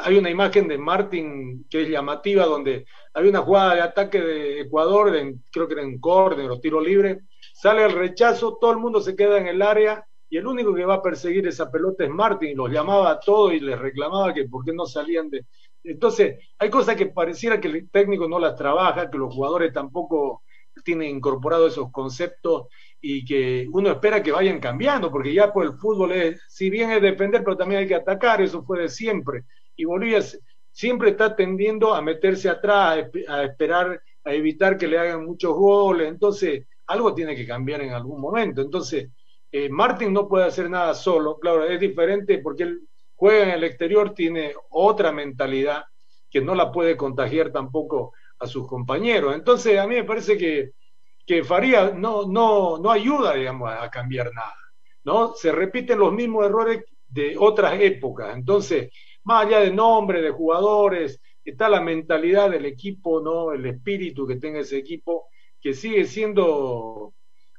Hay 0.00 0.18
una 0.18 0.28
imagen 0.28 0.66
de 0.66 0.76
Martin 0.76 1.64
que 1.70 1.82
es 1.82 1.88
llamativa, 1.88 2.44
donde 2.44 2.84
hay 3.14 3.28
una 3.28 3.40
jugada 3.40 3.76
de 3.76 3.80
ataque 3.82 4.20
de 4.20 4.60
Ecuador, 4.62 5.12
creo 5.52 5.68
que 5.68 5.74
era 5.74 5.84
en 5.84 6.00
córner 6.00 6.50
o 6.50 6.58
tiro 6.58 6.80
libre, 6.80 7.20
sale 7.54 7.84
el 7.84 7.92
rechazo, 7.92 8.58
todo 8.60 8.72
el 8.72 8.78
mundo 8.78 9.00
se 9.00 9.14
queda 9.14 9.38
en 9.38 9.46
el 9.46 9.62
área 9.62 10.04
y 10.28 10.38
el 10.38 10.46
único 10.48 10.74
que 10.74 10.84
va 10.84 10.94
a 10.94 11.02
perseguir 11.02 11.46
esa 11.46 11.70
pelota 11.70 12.02
es 12.02 12.10
Martin, 12.10 12.56
los 12.56 12.68
llamaba 12.68 13.12
a 13.12 13.20
todos 13.20 13.52
y 13.52 13.60
les 13.60 13.78
reclamaba 13.78 14.34
que 14.34 14.48
por 14.48 14.64
qué 14.64 14.72
no 14.72 14.84
salían 14.84 15.30
de... 15.30 15.46
Entonces, 15.84 16.44
hay 16.58 16.70
cosas 16.70 16.96
que 16.96 17.06
pareciera 17.06 17.60
que 17.60 17.68
el 17.68 17.88
técnico 17.90 18.28
no 18.28 18.40
las 18.40 18.56
trabaja, 18.56 19.08
que 19.08 19.18
los 19.18 19.32
jugadores 19.32 19.72
tampoco 19.72 20.42
tienen 20.84 21.16
incorporado 21.16 21.68
esos 21.68 21.92
conceptos 21.92 22.66
y 23.00 23.24
que 23.24 23.68
uno 23.72 23.90
espera 23.90 24.22
que 24.22 24.32
vayan 24.32 24.60
cambiando, 24.60 25.10
porque 25.10 25.32
ya 25.32 25.52
pues 25.52 25.70
el 25.70 25.76
fútbol 25.76 26.12
es, 26.12 26.42
si 26.48 26.68
bien 26.70 26.90
es 26.90 27.02
defender, 27.02 27.44
pero 27.44 27.56
también 27.56 27.82
hay 27.82 27.88
que 27.88 27.94
atacar, 27.94 28.40
eso 28.40 28.62
fue 28.64 28.80
de 28.80 28.88
siempre. 28.88 29.44
Y 29.76 29.84
Bolivia 29.84 30.20
siempre 30.72 31.10
está 31.10 31.34
tendiendo 31.34 31.94
a 31.94 32.02
meterse 32.02 32.48
atrás, 32.48 33.06
a 33.28 33.44
esperar, 33.44 34.00
a 34.24 34.32
evitar 34.32 34.76
que 34.76 34.88
le 34.88 34.98
hagan 34.98 35.24
muchos 35.24 35.54
goles, 35.54 36.08
entonces 36.08 36.66
algo 36.86 37.14
tiene 37.14 37.36
que 37.36 37.46
cambiar 37.46 37.82
en 37.82 37.92
algún 37.92 38.20
momento. 38.20 38.60
Entonces, 38.60 39.08
eh, 39.50 39.68
Martín 39.68 40.12
no 40.12 40.28
puede 40.28 40.46
hacer 40.46 40.68
nada 40.68 40.94
solo, 40.94 41.38
claro, 41.38 41.64
es 41.64 41.78
diferente 41.80 42.38
porque 42.38 42.64
él 42.64 42.80
juega 43.14 43.44
en 43.44 43.50
el 43.50 43.64
exterior, 43.64 44.14
tiene 44.14 44.52
otra 44.70 45.12
mentalidad 45.12 45.84
que 46.30 46.40
no 46.40 46.54
la 46.54 46.70
puede 46.70 46.96
contagiar 46.96 47.50
tampoco 47.50 48.12
a 48.38 48.46
sus 48.46 48.66
compañeros. 48.66 49.34
Entonces, 49.34 49.78
a 49.78 49.86
mí 49.86 49.94
me 49.94 50.04
parece 50.04 50.36
que 50.36 50.72
que 51.28 51.44
Faría 51.44 51.90
no, 51.90 52.26
no, 52.26 52.78
no 52.78 52.90
ayuda, 52.90 53.34
digamos, 53.34 53.70
a 53.70 53.90
cambiar 53.90 54.32
nada, 54.32 54.56
¿no? 55.04 55.34
Se 55.34 55.52
repiten 55.52 55.98
los 55.98 56.10
mismos 56.10 56.46
errores 56.46 56.82
de 57.06 57.36
otras 57.38 57.78
épocas. 57.78 58.34
Entonces, 58.34 58.90
más 59.24 59.44
allá 59.44 59.60
de 59.60 59.70
nombre, 59.70 60.22
de 60.22 60.30
jugadores, 60.30 61.20
está 61.44 61.68
la 61.68 61.82
mentalidad 61.82 62.50
del 62.50 62.64
equipo, 62.64 63.20
¿no? 63.20 63.52
El 63.52 63.66
espíritu 63.66 64.26
que 64.26 64.36
tenga 64.36 64.60
ese 64.60 64.78
equipo, 64.78 65.26
que 65.60 65.74
sigue 65.74 66.06
siendo 66.06 67.12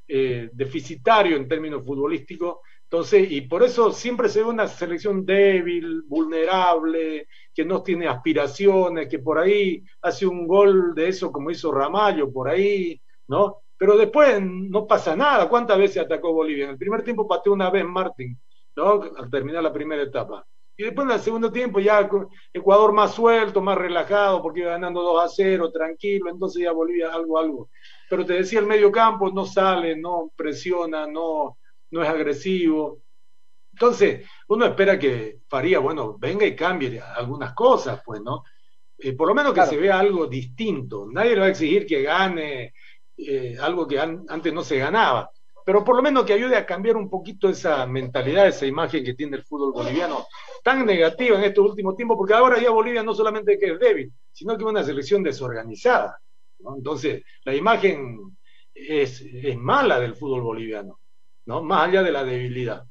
eh, 0.08 0.50
deficitario 0.52 1.38
en 1.38 1.48
términos 1.48 1.86
futbolísticos. 1.86 2.58
Entonces, 2.86 3.30
y 3.30 3.42
por 3.42 3.62
eso 3.62 3.92
siempre 3.92 4.30
se 4.30 4.42
ve 4.42 4.50
una 4.50 4.68
selección 4.68 5.24
débil, 5.24 6.02
vulnerable, 6.08 7.28
que 7.54 7.66
no 7.66 7.84
tiene 7.84 8.08
aspiraciones, 8.08 9.08
que 9.08 9.20
por 9.20 9.38
ahí 9.38 9.84
hace 10.02 10.26
un 10.26 10.48
gol 10.48 10.96
de 10.96 11.10
eso 11.10 11.32
como 11.32 11.52
hizo 11.52 11.72
Ramallo, 11.72 12.34
por 12.34 12.50
ahí, 12.50 13.00
¿no? 13.30 13.62
Pero 13.78 13.96
después 13.96 14.42
no 14.42 14.86
pasa 14.86 15.16
nada. 15.16 15.48
¿Cuántas 15.48 15.78
veces 15.78 16.04
atacó 16.04 16.34
Bolivia? 16.34 16.66
En 16.66 16.72
el 16.72 16.78
primer 16.78 17.04
tiempo 17.04 17.28
pateó 17.28 17.54
una 17.54 17.70
vez 17.70 17.86
Martín, 17.86 18.38
¿no? 18.76 19.04
Al 19.18 19.30
terminar 19.30 19.64
la 19.64 19.72
primera 19.72 20.04
etapa. 20.04 20.46
Y 20.76 20.84
después 20.84 21.08
en 21.08 21.14
el 21.14 21.20
segundo 21.20 21.52
tiempo 21.52 21.80
ya 21.80 22.10
Ecuador 22.54 22.92
más 22.92 23.14
suelto, 23.14 23.62
más 23.62 23.78
relajado, 23.78 24.42
porque 24.42 24.62
iba 24.62 24.72
ganando 24.72 25.02
2 25.02 25.24
a 25.24 25.28
0, 25.28 25.72
tranquilo, 25.72 26.30
entonces 26.30 26.64
ya 26.64 26.72
Bolivia 26.72 27.14
algo, 27.14 27.38
algo. 27.38 27.70
Pero 28.10 28.26
te 28.26 28.34
decía, 28.34 28.60
el 28.60 28.66
medio 28.66 28.92
campo 28.92 29.30
no 29.30 29.46
sale, 29.46 29.96
no 29.98 30.32
presiona, 30.36 31.06
no, 31.06 31.58
no 31.92 32.02
es 32.02 32.10
agresivo. 32.10 33.02
Entonces, 33.74 34.26
uno 34.48 34.66
espera 34.66 34.98
que 34.98 35.40
Faría, 35.48 35.80
bueno, 35.80 36.18
venga 36.18 36.46
y 36.46 36.56
cambie 36.56 37.00
algunas 37.02 37.54
cosas, 37.54 38.02
pues, 38.06 38.22
¿no? 38.22 38.44
Eh, 39.02 39.14
por 39.14 39.28
lo 39.30 39.36
menos 39.36 39.54
que 39.54 39.66
se 39.66 39.78
vea 39.78 40.00
algo 40.00 40.28
distinto. 40.28 41.08
Nadie 41.10 41.32
le 41.32 41.40
va 41.40 41.46
a 41.46 41.50
exigir 41.50 41.86
que 41.86 42.02
gane 42.02 42.74
eh, 43.28 43.58
algo 43.60 43.88
que 43.88 44.00
antes 44.00 44.54
no 44.54 44.64
se 44.64 44.78
ganaba. 44.78 45.32
Pero 45.66 45.84
por 45.84 45.96
lo 45.96 46.02
menos 46.02 46.26
que 46.26 46.34
ayude 46.34 46.56
a 46.56 46.66
cambiar 46.66 46.98
un 46.98 47.10
poquito 47.10 47.50
esa 47.50 47.86
mentalidad, 47.86 48.48
esa 48.48 48.66
imagen 48.66 49.04
que 49.04 49.14
tiene 49.14 49.38
el 49.38 49.44
fútbol 49.44 49.72
boliviano, 49.72 50.26
tan 50.64 50.86
negativa 50.86 51.38
en 51.38 51.44
estos 51.44 51.64
últimos 51.64 51.96
tiempos, 51.96 52.18
porque 52.18 52.34
ahora 52.34 52.60
ya 52.60 52.72
Bolivia 52.72 53.04
no 53.04 53.14
solamente 53.14 53.60
es 53.62 53.80
débil, 53.80 54.12
sino 54.32 54.58
que 54.58 54.64
es 54.64 54.70
una 54.70 54.84
selección 54.84 55.22
desorganizada. 55.22 56.20
Entonces, 56.76 57.24
la 57.44 57.54
imagen 57.54 58.38
es, 58.74 59.22
es 59.22 59.58
mala 59.58 60.00
del 60.00 60.16
fútbol 60.16 60.42
boliviano, 60.42 61.00
¿no? 61.46 61.62
más 61.62 61.88
allá 61.88 62.04
de 62.04 62.12
la 62.12 62.24
debilidad. 62.24 62.84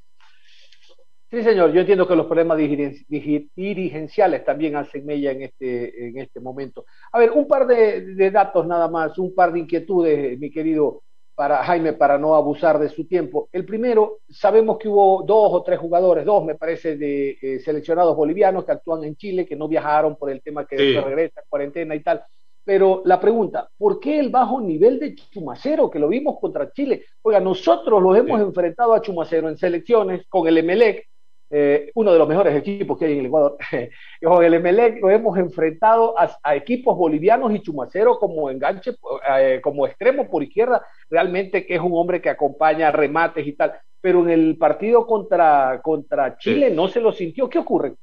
Sí, 1.31 1.43
señor, 1.43 1.73
yo 1.73 1.81
entiendo 1.81 2.09
que 2.09 2.17
los 2.17 2.25
problemas 2.25 2.57
dirigenciales 2.57 4.45
también 4.47 4.77
hacen 4.77 5.05
mella 5.05 5.31
en 5.31 5.43
este, 5.43 6.09
en 6.09 6.19
este 6.19 6.41
momento. 6.41 6.87
A 7.13 7.19
ver, 7.19 7.33
un 7.33 7.47
par 7.47 7.67
de, 7.67 8.31
datos 8.31 8.67
nada 8.67 8.89
más, 8.89 9.19
un 9.19 9.35
par 9.35 9.53
de 9.53 9.59
inquietudes, 9.59 10.39
mi 10.39 10.51
querido 10.51 11.03
para 11.35 11.63
Jaime, 11.65 11.93
para 11.93 12.17
no 12.17 12.35
abusar 12.35 12.79
de 12.79 12.89
su 12.89 13.07
tiempo. 13.07 13.51
El 13.53 13.67
primero, 13.67 14.21
sabemos 14.31 14.79
que 14.79 14.89
hubo 14.89 15.23
dos 15.23 15.53
o 15.53 15.63
tres 15.63 15.79
jugadores, 15.79 16.25
dos 16.25 16.47
me 16.47 16.55
parece, 16.55 16.97
de 16.97 17.37
eh, 17.43 17.61
seleccionados 17.61 18.17
bolivianos 18.17 18.65
que 18.65 18.73
actúan 18.73 19.05
en 19.05 19.15
Chile, 19.15 19.45
que 19.45 19.55
no 19.55 19.69
viajaron 19.69 20.17
por 20.17 20.31
el 20.31 20.41
tema 20.41 20.67
que 20.67 20.77
regresan, 20.77 21.45
cuarentena 21.47 21.95
y 21.95 22.03
tal. 22.03 22.25
pero 22.65 23.03
la 23.05 23.21
pregunta, 23.21 23.69
¿por 23.77 24.01
qué 24.01 24.19
el 24.19 24.31
bajo 24.31 24.63
nivel 24.63 24.99
de 24.99 25.15
Chumacero, 25.15 25.91
que 25.91 25.99
lo 25.99 26.09
vimos 26.09 26.39
contra 26.41 26.73
Chile? 26.73 27.05
Oiga, 27.21 27.39
nosotros 27.39 28.03
los 28.03 28.17
hemos 28.17 28.41
enfrentado 28.41 28.95
a 28.95 29.03
Chumacero 29.03 29.51
en 29.51 29.59
selecciones 29.59 30.27
con 30.29 30.49
el 30.49 30.57
Emelec, 30.57 31.07
eh, 31.51 31.91
uno 31.95 32.13
de 32.13 32.19
los 32.19 32.29
mejores 32.29 32.55
equipos 32.55 32.99
que 32.99 33.07
hay 33.07 33.13
en 33.15 33.21
el 33.21 33.27
Ecuador. 33.27 33.57
con 34.23 34.45
el 34.45 34.55
Emelec 34.55 35.01
lo 35.01 35.11
hemos 35.11 35.39
enfrentado 35.39 36.15
a, 36.19 36.55
equipos 36.55 36.97
bolivianos 36.97 37.55
y 37.55 37.61
Chumacero 37.61 38.19
como 38.19 38.51
enganche, 38.51 38.97
eh, 39.39 39.61
como 39.63 39.87
extremo 39.87 40.29
por 40.29 40.43
izquierda, 40.43 40.85
realmente 41.09 41.65
que 41.65 41.77
es 41.77 41.81
un 41.81 41.93
hombre 41.95 42.21
que 42.21 42.31
acompaña 42.31 42.93
remates 42.93 43.47
y 43.47 43.53
tal. 43.53 43.75
Pero 44.01 44.23
en 44.23 44.31
el 44.31 44.59
partido 44.59 45.07
contra, 45.07 45.81
contra 45.83 46.37
Chile 46.37 46.71
no 46.71 46.89
se 46.89 47.01
lo 47.01 47.13
sintió. 47.13 47.49
¿Qué 47.49 47.59
ocurre? 47.59 47.95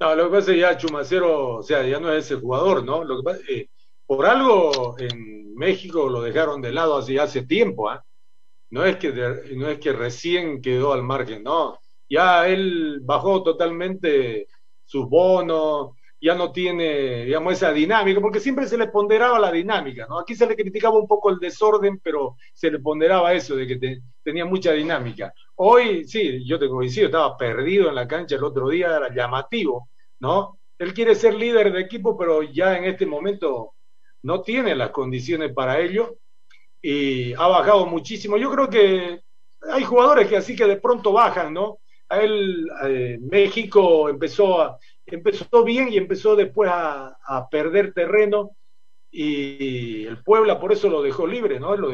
No, 0.00 0.14
lo 0.14 0.24
que 0.24 0.36
pasa 0.36 0.50
es 0.50 0.54
que 0.54 0.60
ya 0.60 0.76
Chumacero, 0.76 1.56
o 1.56 1.62
sea, 1.62 1.82
ya 1.86 2.00
no 2.00 2.10
es 2.12 2.24
ese 2.24 2.40
jugador, 2.40 2.82
¿no? 2.84 3.04
Lo 3.04 3.18
que 3.18 3.22
pasa, 3.22 3.40
eh, 3.50 3.68
por 4.06 4.24
algo 4.24 4.96
en 4.98 5.54
México 5.54 6.08
lo 6.08 6.22
dejaron 6.22 6.62
de 6.62 6.72
lado 6.72 6.96
hace, 6.96 7.20
hace 7.20 7.42
tiempo, 7.42 7.90
¿ah? 7.90 8.02
No 8.70 8.84
es 8.84 8.96
que 8.96 9.12
no 9.56 9.68
es 9.68 9.78
que 9.78 9.92
recién 9.92 10.62
quedó 10.62 10.92
al 10.92 11.02
margen, 11.02 11.42
no 11.42 11.78
ya 12.10 12.48
él 12.48 13.00
bajó 13.02 13.42
totalmente 13.42 14.48
sus 14.84 15.08
bonos, 15.08 15.92
ya 16.20 16.34
no 16.34 16.52
tiene, 16.52 17.24
digamos, 17.24 17.54
esa 17.54 17.72
dinámica, 17.72 18.20
porque 18.20 18.40
siempre 18.40 18.66
se 18.66 18.76
le 18.76 18.88
ponderaba 18.88 19.38
la 19.38 19.50
dinámica, 19.50 20.06
¿no? 20.06 20.18
Aquí 20.18 20.34
se 20.34 20.46
le 20.46 20.54
criticaba 20.54 20.98
un 20.98 21.06
poco 21.06 21.30
el 21.30 21.38
desorden, 21.38 21.98
pero 22.02 22.36
se 22.52 22.70
le 22.70 22.78
ponderaba 22.78 23.32
eso, 23.32 23.56
de 23.56 23.66
que 23.66 24.02
tenía 24.22 24.44
mucha 24.44 24.72
dinámica. 24.72 25.32
Hoy, 25.54 26.04
sí, 26.04 26.44
yo 26.46 26.58
te 26.58 26.68
coincido, 26.68 27.06
estaba 27.06 27.36
perdido 27.38 27.88
en 27.88 27.94
la 27.94 28.06
cancha 28.06 28.36
el 28.36 28.44
otro 28.44 28.68
día, 28.68 28.96
era 28.96 29.14
llamativo, 29.14 29.88
¿no? 30.18 30.58
Él 30.78 30.92
quiere 30.92 31.14
ser 31.14 31.34
líder 31.34 31.72
de 31.72 31.80
equipo, 31.80 32.18
pero 32.18 32.42
ya 32.42 32.76
en 32.76 32.84
este 32.84 33.06
momento 33.06 33.74
no 34.22 34.42
tiene 34.42 34.74
las 34.74 34.90
condiciones 34.90 35.52
para 35.54 35.78
ello 35.78 36.16
y 36.82 37.32
ha 37.34 37.46
bajado 37.46 37.86
muchísimo. 37.86 38.36
Yo 38.36 38.50
creo 38.50 38.68
que 38.68 39.20
hay 39.70 39.84
jugadores 39.84 40.28
que 40.28 40.36
así 40.36 40.56
que 40.56 40.66
de 40.66 40.76
pronto 40.76 41.12
bajan, 41.12 41.54
¿no? 41.54 41.78
A 42.10 42.20
él 42.20 42.68
eh, 42.84 43.18
México 43.20 44.08
empezó, 44.08 44.60
a, 44.60 44.78
empezó 45.06 45.64
bien 45.64 45.88
y 45.90 45.96
empezó 45.96 46.34
después 46.34 46.70
a, 46.72 47.16
perder 47.50 47.94
terreno 47.94 48.56
y 49.10 50.04
el 50.06 50.22
Puebla 50.22 50.60
por 50.60 50.72
eso 50.72 50.88
lo 50.88 51.02
dejó 51.02 51.26
libre, 51.26 51.58
¿no? 51.58 51.76
Lo 51.76 51.92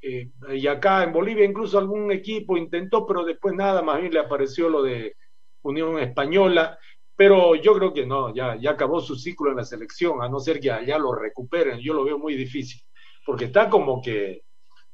eh, 0.00 0.30
y 0.54 0.66
acá 0.66 1.02
en 1.02 1.12
Bolivia 1.12 1.44
incluso 1.44 1.78
algún 1.78 2.12
equipo 2.12 2.56
intentó, 2.56 3.06
pero 3.06 3.24
después 3.24 3.54
nada, 3.54 3.82
más 3.82 4.00
bien 4.00 4.12
le 4.12 4.20
apareció 4.20 4.68
lo 4.68 4.82
de 4.82 5.16
Unión 5.62 5.98
Española, 5.98 6.78
pero 7.16 7.56
yo 7.56 7.74
creo 7.74 7.92
que 7.92 8.06
no, 8.06 8.32
ya, 8.34 8.56
ya 8.60 8.70
acabó 8.70 9.00
su 9.00 9.16
ciclo 9.16 9.50
en 9.50 9.56
la 9.56 9.64
selección, 9.64 10.22
a 10.22 10.28
no 10.28 10.38
ser 10.38 10.60
que 10.60 10.70
allá 10.70 10.98
lo 10.98 11.12
recuperen, 11.14 11.80
yo 11.80 11.94
lo 11.94 12.04
veo 12.04 12.18
muy 12.18 12.36
difícil, 12.36 12.80
porque 13.26 13.46
está 13.46 13.68
como 13.68 14.00
que 14.00 14.42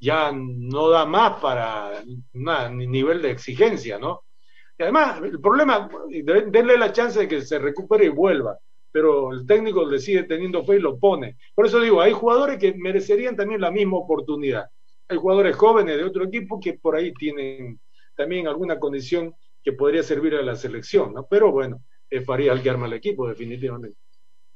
ya 0.01 0.33
no 0.33 0.89
da 0.89 1.05
más 1.05 1.41
para 1.41 2.03
un 2.33 2.79
nivel 2.79 3.21
de 3.21 3.31
exigencia, 3.31 3.99
¿no? 3.99 4.25
Y 4.79 4.83
además, 4.83 5.21
el 5.23 5.41
problema, 5.41 5.89
denle 6.09 6.77
la 6.77 6.93
chance 6.93 7.19
de 7.21 7.29
que 7.29 7.43
se 7.43 7.59
recupere 7.59 8.07
y 8.07 8.09
vuelva, 8.09 8.59
pero 8.91 9.33
el 9.33 9.47
técnico 9.47 9.85
le 9.87 9.99
sigue 9.99 10.25
teniendo 10.25 10.65
fe 10.65 10.77
y 10.77 10.81
lo 10.81 10.99
pone. 10.99 11.37
Por 11.55 11.67
eso 11.67 11.81
digo, 11.81 12.01
hay 12.01 12.13
jugadores 12.13 12.59
que 12.59 12.75
merecerían 12.75 13.37
también 13.37 13.61
la 13.61 13.71
misma 13.71 13.99
oportunidad. 13.99 14.67
Hay 15.09 15.17
jugadores 15.17 15.55
jóvenes 15.57 15.97
de 15.97 16.05
otro 16.05 16.25
equipo 16.25 16.59
que 16.59 16.75
por 16.75 16.97
ahí 16.97 17.13
tienen 17.15 17.79
también 18.17 18.49
alguna 18.49 18.79
condición 18.79 19.35
que 19.63 19.73
podría 19.73 20.03
servir 20.03 20.35
a 20.35 20.43
la 20.43 20.57
selección, 20.57 21.15
¿no? 21.15 21.27
Pero 21.27 21.51
bueno, 21.51 21.83
es 22.11 22.25
Farías 22.25 22.57
el 22.57 22.63
que 22.63 22.71
arma 22.71 22.87
el 22.87 22.93
equipo, 22.95 23.29
definitivamente. 23.29 23.97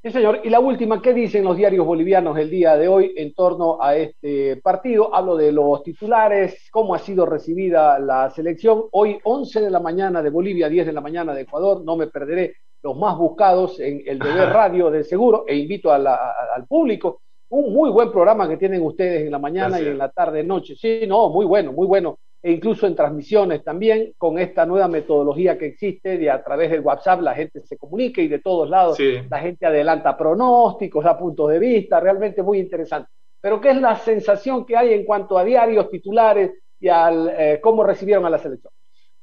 Sí, 0.00 0.12
señor. 0.12 0.42
Y 0.44 0.48
la 0.48 0.60
última, 0.60 1.02
¿qué 1.02 1.12
dicen 1.12 1.42
los 1.42 1.56
diarios 1.56 1.84
bolivianos 1.84 2.38
el 2.38 2.48
día 2.48 2.76
de 2.76 2.86
hoy 2.86 3.12
en 3.16 3.34
torno 3.34 3.82
a 3.82 3.96
este 3.96 4.56
partido? 4.58 5.12
Hablo 5.12 5.36
de 5.36 5.50
los 5.50 5.82
titulares, 5.82 6.68
cómo 6.70 6.94
ha 6.94 7.00
sido 7.00 7.26
recibida 7.26 7.98
la 7.98 8.30
selección. 8.30 8.84
Hoy 8.92 9.18
11 9.24 9.60
de 9.60 9.70
la 9.70 9.80
mañana 9.80 10.22
de 10.22 10.30
Bolivia, 10.30 10.68
10 10.68 10.86
de 10.86 10.92
la 10.92 11.00
mañana 11.00 11.34
de 11.34 11.40
Ecuador, 11.42 11.82
no 11.84 11.96
me 11.96 12.06
perderé 12.06 12.54
los 12.80 12.96
más 12.96 13.18
buscados 13.18 13.80
en 13.80 14.00
el 14.06 14.20
deber 14.20 14.50
radio 14.50 14.88
de 14.88 15.02
seguro 15.02 15.44
e 15.48 15.56
invito 15.56 15.90
al 15.90 16.66
público. 16.68 17.22
Un 17.48 17.72
muy 17.72 17.90
buen 17.90 18.12
programa 18.12 18.48
que 18.48 18.56
tienen 18.56 18.82
ustedes 18.82 19.22
en 19.22 19.32
la 19.32 19.40
mañana 19.40 19.80
y 19.80 19.86
en 19.86 19.98
la 19.98 20.10
tarde, 20.10 20.44
noche. 20.44 20.76
Sí, 20.76 21.06
no, 21.08 21.28
muy 21.30 21.44
bueno, 21.44 21.72
muy 21.72 21.88
bueno 21.88 22.20
e 22.40 22.52
incluso 22.52 22.86
en 22.86 22.94
transmisiones 22.94 23.64
también, 23.64 24.14
con 24.16 24.38
esta 24.38 24.64
nueva 24.64 24.86
metodología 24.86 25.58
que 25.58 25.66
existe, 25.66 26.18
de 26.18 26.30
a 26.30 26.42
través 26.42 26.70
del 26.70 26.80
WhatsApp 26.80 27.20
la 27.20 27.34
gente 27.34 27.60
se 27.60 27.76
comunica 27.76 28.22
y 28.22 28.28
de 28.28 28.38
todos 28.38 28.70
lados 28.70 28.98
la 29.28 29.40
gente 29.40 29.66
adelanta 29.66 30.16
pronósticos, 30.16 31.04
da 31.04 31.18
puntos 31.18 31.50
de 31.50 31.58
vista, 31.58 31.98
realmente 31.98 32.42
muy 32.42 32.58
interesante. 32.58 33.10
Pero 33.40 33.60
¿qué 33.60 33.70
es 33.70 33.80
la 33.80 33.96
sensación 33.96 34.64
que 34.64 34.76
hay 34.76 34.92
en 34.92 35.04
cuanto 35.04 35.36
a 35.36 35.44
diarios, 35.44 35.90
titulares 35.90 36.52
y 36.78 36.88
al 36.88 37.28
eh, 37.36 37.60
cómo 37.60 37.82
recibieron 37.82 38.24
a 38.24 38.30
la 38.30 38.38
selección? 38.38 38.72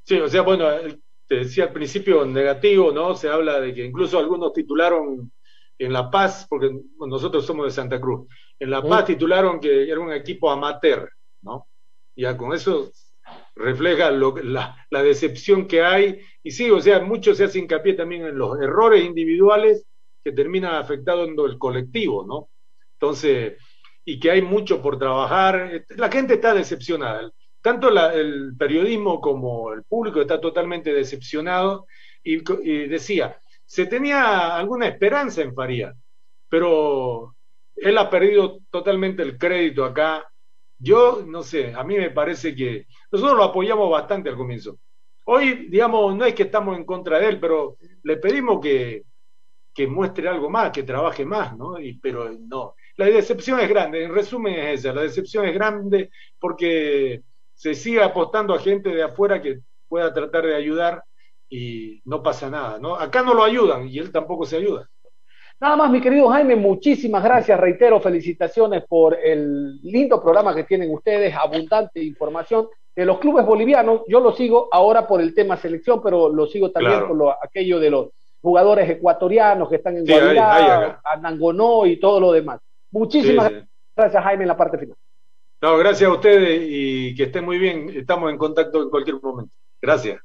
Sí, 0.03 0.19
o 0.19 0.27
sea, 0.27 0.41
bueno, 0.41 0.67
te 1.27 1.35
decía 1.35 1.65
al 1.65 1.73
principio 1.73 2.25
negativo, 2.25 2.91
¿no? 2.91 3.15
Se 3.15 3.29
habla 3.29 3.59
de 3.59 3.73
que 3.73 3.83
incluso 3.83 4.19
algunos 4.19 4.53
titularon 4.53 5.31
en 5.77 5.93
La 5.93 6.09
Paz, 6.09 6.47
porque 6.49 6.69
nosotros 6.99 7.45
somos 7.45 7.65
de 7.65 7.71
Santa 7.71 7.99
Cruz, 7.99 8.27
en 8.59 8.69
La 8.69 8.81
Paz 8.81 9.05
titularon 9.05 9.59
que 9.59 9.89
era 9.89 9.99
un 9.99 10.11
equipo 10.11 10.49
amateur, 10.49 11.09
¿no? 11.41 11.67
Ya 12.15 12.37
con 12.37 12.53
eso 12.53 12.91
refleja 13.55 14.11
la, 14.11 15.03
decepción 15.03 15.67
que 15.67 15.81
hay. 15.81 16.19
Y 16.43 16.51
sí, 16.51 16.69
o 16.69 16.81
sea, 16.81 16.99
mucho 16.99 17.33
se 17.33 17.45
hace 17.45 17.59
hincapié 17.59 17.93
también 17.93 18.25
en 18.25 18.37
los 18.37 18.59
errores 18.59 19.03
individuales 19.03 19.85
que 20.23 20.31
terminan 20.31 20.75
afectando 20.75 21.45
el 21.45 21.57
colectivo, 21.57 22.25
¿no? 22.25 22.49
Entonces, 22.93 23.53
y 24.03 24.19
que 24.19 24.31
hay 24.31 24.41
mucho 24.41 24.81
por 24.81 24.99
trabajar. 24.99 25.83
La 25.89 26.11
gente 26.11 26.35
está 26.35 26.53
decepcionada. 26.53 27.31
Tanto 27.61 27.89
el 28.11 28.55
periodismo 28.57 29.19
como 29.19 29.73
el 29.73 29.83
público 29.83 30.21
está 30.21 30.39
totalmente 30.39 30.93
decepcionado. 30.93 31.87
Y, 32.23 32.41
y 32.63 32.87
decía, 32.87 33.39
se 33.65 33.85
tenía 33.85 34.55
alguna 34.55 34.87
esperanza 34.87 35.41
en 35.41 35.53
Faría, 35.53 35.93
pero 36.49 37.35
él 37.75 37.97
ha 37.97 38.09
perdido 38.09 38.59
totalmente 38.69 39.21
el 39.23 39.37
crédito 39.37 39.85
acá 39.85 40.25
yo 40.77 41.23
no 41.25 41.43
sé, 41.43 41.73
a 41.73 41.83
mí 41.83 41.97
me 41.97 42.11
parece 42.11 42.55
que 42.55 42.85
nosotros 43.11 43.37
lo 43.37 43.43
apoyamos 43.45 43.89
bastante 43.89 44.29
al 44.29 44.35
comienzo. 44.35 44.79
Hoy, 45.25 45.67
digamos, 45.69 46.15
no 46.15 46.25
es 46.25 46.35
que 46.35 46.43
estamos 46.43 46.77
en 46.77 46.85
contra 46.85 47.19
de 47.19 47.27
él, 47.29 47.39
pero 47.39 47.77
le 48.03 48.17
pedimos 48.17 48.59
que, 48.61 49.03
que 49.73 49.87
muestre 49.87 50.27
algo 50.29 50.49
más, 50.49 50.71
que 50.71 50.83
trabaje 50.83 51.25
más, 51.25 51.55
¿no? 51.57 51.79
Y, 51.79 51.99
pero 51.99 52.29
no. 52.31 52.75
La 52.97 53.05
decepción 53.07 53.59
es 53.59 53.69
grande, 53.69 54.03
en 54.03 54.13
resumen 54.13 54.53
es 54.53 54.79
esa, 54.79 54.93
la 54.93 55.01
decepción 55.01 55.45
es 55.45 55.53
grande 55.53 56.11
porque 56.39 57.23
se 57.53 57.73
sigue 57.73 58.01
apostando 58.01 58.53
a 58.53 58.59
gente 58.59 58.89
de 58.89 59.03
afuera 59.03 59.41
que 59.41 59.59
pueda 59.87 60.13
tratar 60.13 60.45
de 60.45 60.55
ayudar 60.55 61.03
y 61.49 62.01
no 62.05 62.23
pasa 62.23 62.49
nada, 62.49 62.79
¿no? 62.79 62.95
Acá 62.95 63.21
no 63.21 63.33
lo 63.33 63.43
ayudan 63.43 63.87
y 63.87 63.99
él 63.99 64.11
tampoco 64.11 64.45
se 64.45 64.57
ayuda. 64.57 64.89
Nada 65.59 65.77
más, 65.77 65.89
mi 65.89 66.01
querido 66.01 66.27
Jaime, 66.29 66.55
muchísimas 66.55 67.23
gracias. 67.23 67.59
Reitero, 67.59 68.01
felicitaciones 68.01 68.83
por 68.87 69.17
el 69.21 69.79
lindo 69.81 70.21
programa 70.21 70.53
que 70.53 70.65
tienen 70.65 70.93
ustedes, 70.93 71.33
abundante 71.33 72.03
información 72.03 72.67
de 72.93 73.05
los 73.05 73.19
clubes 73.19 73.45
bolivianos. 73.45 74.01
Yo 74.07 74.19
lo 74.19 74.33
sigo 74.33 74.67
ahora 74.71 75.07
por 75.07 75.21
el 75.21 75.33
tema 75.33 75.55
selección, 75.55 76.01
pero 76.03 76.29
lo 76.29 76.47
sigo 76.47 76.71
también 76.71 77.07
por 77.07 77.15
lo, 77.15 77.31
aquello 77.31 77.79
de 77.79 77.89
los 77.89 78.09
jugadores 78.41 78.89
ecuatorianos 78.89 79.69
que 79.69 79.77
están 79.77 79.97
en 79.97 80.05
Guadalajara, 80.05 81.01
Anangonó 81.03 81.85
y 81.85 81.99
todo 81.99 82.19
lo 82.19 82.31
demás. 82.31 82.59
Muchísimas 82.91 83.51
gracias, 83.95 84.23
Jaime, 84.23 84.43
en 84.43 84.49
la 84.49 84.57
parte 84.57 84.77
final. 84.77 84.97
No, 85.61 85.77
gracias 85.77 86.09
a 86.09 86.13
ustedes 86.13 86.61
y 86.63 87.15
que 87.15 87.23
estén 87.23 87.45
muy 87.45 87.57
bien. 87.57 87.89
Estamos 87.95 88.29
en 88.29 88.37
contacto 88.37 88.83
en 88.83 88.89
cualquier 88.89 89.21
momento. 89.21 89.53
Gracias. 89.81 90.19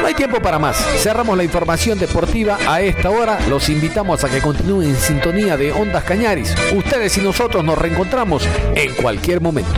No 0.00 0.06
hay 0.06 0.14
tiempo 0.14 0.40
para 0.40 0.58
más. 0.58 0.76
Cerramos 1.02 1.36
la 1.36 1.44
información 1.44 1.98
deportiva 1.98 2.58
a 2.66 2.80
esta 2.80 3.10
hora. 3.10 3.38
Los 3.48 3.68
invitamos 3.68 4.24
a 4.24 4.28
que 4.28 4.40
continúen 4.40 4.90
en 4.90 4.96
sintonía 4.96 5.56
de 5.56 5.72
Ondas 5.72 6.04
Cañaris. 6.04 6.54
Ustedes 6.74 7.16
y 7.18 7.20
nosotros 7.20 7.64
nos 7.64 7.78
reencontramos 7.78 8.46
en 8.74 8.94
cualquier 8.94 9.40
momento. 9.40 9.72